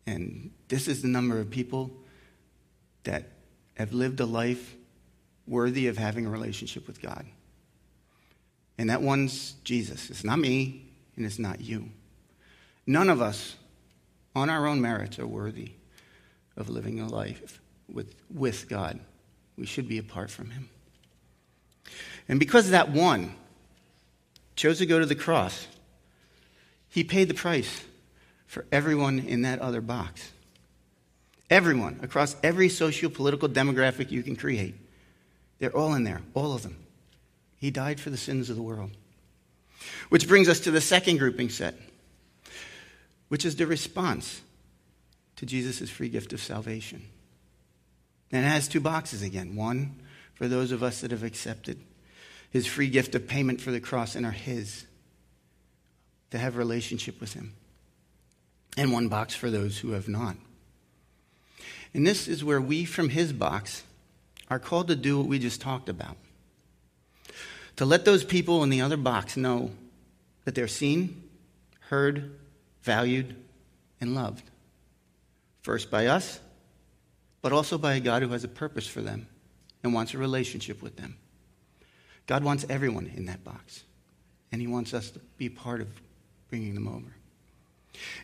And 0.05 0.51
this 0.67 0.87
is 0.87 1.01
the 1.01 1.07
number 1.07 1.39
of 1.39 1.49
people 1.49 1.89
that 3.05 3.23
have 3.73 3.91
lived 3.91 4.19
a 4.19 4.25
life 4.25 4.75
worthy 5.47 5.87
of 5.87 5.97
having 5.97 6.27
a 6.27 6.29
relationship 6.29 6.85
with 6.85 7.01
God. 7.01 7.25
And 8.77 8.91
that 8.91 9.01
one's 9.01 9.53
Jesus. 9.63 10.11
It's 10.11 10.23
not 10.23 10.37
me, 10.37 10.85
and 11.15 11.25
it's 11.25 11.39
not 11.39 11.59
you. 11.59 11.89
None 12.85 13.09
of 13.09 13.19
us, 13.19 13.55
on 14.35 14.49
our 14.49 14.67
own 14.67 14.81
merits, 14.81 15.17
are 15.17 15.25
worthy 15.25 15.71
of 16.57 16.69
living 16.69 16.99
a 16.99 17.07
life 17.07 17.61
with, 17.91 18.15
with 18.33 18.69
God. 18.69 18.99
We 19.57 19.65
should 19.65 19.87
be 19.87 19.97
apart 19.97 20.29
from 20.29 20.51
Him. 20.51 20.69
And 22.27 22.39
because 22.39 22.71
that 22.71 22.89
one 22.89 23.35
chose 24.55 24.79
to 24.79 24.85
go 24.85 24.99
to 24.99 25.05
the 25.05 25.15
cross, 25.15 25.67
He 26.89 27.03
paid 27.03 27.27
the 27.27 27.33
price 27.33 27.83
for 28.47 28.65
everyone 28.71 29.19
in 29.19 29.41
that 29.43 29.59
other 29.59 29.81
box. 29.81 30.31
Everyone, 31.49 31.99
across 32.01 32.35
every 32.41 32.69
socio 32.69 33.09
political 33.09 33.47
demographic 33.47 34.11
you 34.11 34.23
can 34.23 34.35
create. 34.35 34.75
They're 35.59 35.75
all 35.75 35.93
in 35.93 36.03
there, 36.03 36.21
all 36.33 36.53
of 36.53 36.63
them. 36.63 36.77
He 37.57 37.71
died 37.71 37.99
for 37.99 38.09
the 38.09 38.17
sins 38.17 38.49
of 38.49 38.55
the 38.55 38.61
world. 38.61 38.91
Which 40.09 40.27
brings 40.27 40.49
us 40.49 40.61
to 40.61 40.71
the 40.71 40.81
second 40.81 41.17
grouping 41.17 41.49
set, 41.49 41.75
which 43.27 43.45
is 43.45 43.55
the 43.55 43.67
response 43.67 44.41
to 45.37 45.45
Jesus' 45.45 45.89
free 45.89 46.09
gift 46.09 46.33
of 46.33 46.41
salvation. 46.41 47.03
And 48.31 48.45
it 48.45 48.47
has 48.47 48.67
two 48.67 48.79
boxes 48.79 49.21
again 49.21 49.55
one 49.55 49.99
for 50.33 50.47
those 50.47 50.71
of 50.71 50.83
us 50.83 51.01
that 51.01 51.11
have 51.11 51.23
accepted 51.23 51.79
his 52.51 52.67
free 52.67 52.89
gift 52.89 53.15
of 53.15 53.27
payment 53.27 53.61
for 53.61 53.71
the 53.71 53.79
cross 53.79 54.15
and 54.15 54.25
are 54.25 54.31
his 54.31 54.85
to 56.31 56.37
have 56.37 56.57
relationship 56.57 57.19
with 57.19 57.33
him. 57.33 57.53
And 58.77 58.91
one 58.91 59.07
box 59.07 59.35
for 59.35 59.49
those 59.49 59.79
who 59.79 59.91
have 59.91 60.07
not. 60.07 60.35
And 61.93 62.05
this 62.05 62.27
is 62.27 62.43
where 62.43 62.59
we 62.59 62.83
from 62.83 63.09
his 63.09 63.31
box 63.31 63.83
are 64.49 64.59
called 64.59 64.89
to 64.89 64.95
do 64.95 65.17
what 65.17 65.27
we 65.27 65.39
just 65.39 65.61
talked 65.61 65.87
about. 65.87 66.17
To 67.77 67.85
let 67.85 68.05
those 68.05 68.23
people 68.23 68.63
in 68.63 68.69
the 68.69 68.81
other 68.81 68.97
box 68.97 69.37
know 69.37 69.71
that 70.43 70.55
they're 70.55 70.67
seen, 70.67 71.23
heard, 71.89 72.37
valued, 72.83 73.35
and 73.99 74.13
loved. 74.13 74.43
First 75.65 75.89
by 75.89 76.05
us, 76.05 76.39
but 77.41 77.51
also 77.51 77.79
by 77.79 77.95
a 77.95 77.99
God 77.99 78.21
who 78.21 78.29
has 78.29 78.43
a 78.43 78.47
purpose 78.47 78.85
for 78.85 79.01
them 79.01 79.25
and 79.81 79.95
wants 79.95 80.13
a 80.13 80.19
relationship 80.19 80.79
with 80.79 80.95
them. 80.95 81.17
God 82.27 82.43
wants 82.43 82.67
everyone 82.69 83.07
in 83.07 83.25
that 83.25 83.43
box, 83.43 83.83
and 84.51 84.61
He 84.61 84.67
wants 84.67 84.93
us 84.93 85.09
to 85.09 85.19
be 85.39 85.49
part 85.49 85.81
of 85.81 85.87
bringing 86.51 86.75
them 86.75 86.87
over. 86.87 87.15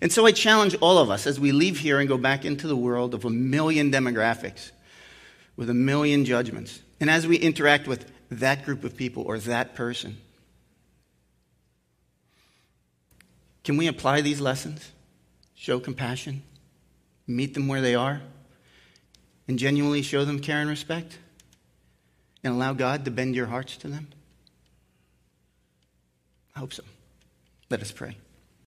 And 0.04 0.12
so 0.12 0.28
I 0.28 0.34
challenge 0.34 0.76
all 0.82 1.00
of 1.00 1.10
us 1.10 1.26
as 1.26 1.40
we 1.40 1.52
leave 1.52 1.80
here 1.80 2.00
and 2.00 2.08
go 2.08 2.16
back 2.16 2.46
into 2.46 2.68
the 2.68 2.76
world 2.76 3.16
of 3.16 3.26
a 3.26 3.32
million 3.32 3.92
demographics 3.92 4.70
with 5.56 5.68
a 5.68 5.74
million 5.74 6.26
judgments. 6.26 6.80
And 7.00 7.10
as 7.10 7.26
we 7.26 7.38
interact 7.38 7.88
with 7.88 8.06
that 8.30 8.66
group 8.66 8.84
of 8.84 8.96
people 8.96 9.24
or 9.24 9.40
that 9.40 9.74
person, 9.74 10.18
can 13.64 13.78
we 13.78 13.88
apply 13.88 14.22
these 14.22 14.40
lessons? 14.40 14.92
Show 15.56 15.80
compassion, 15.80 16.44
meet 17.36 17.54
them 17.54 17.68
where 17.68 17.82
they 17.82 17.96
are, 17.96 18.22
and 19.48 19.58
genuinely 19.58 20.02
show 20.02 20.26
them 20.26 20.40
care 20.40 20.60
and 20.60 20.70
respect? 20.70 21.18
And 22.44 22.54
allow 22.54 22.74
God 22.74 23.06
to 23.06 23.12
bend 23.12 23.36
your 23.36 23.48
hearts 23.48 23.78
to 23.78 23.88
them? 23.88 24.08
I 26.56 26.60
hope 26.60 26.74
so. 26.74 26.84
Let 27.70 27.82
us 27.82 27.92
pray. 27.92 28.18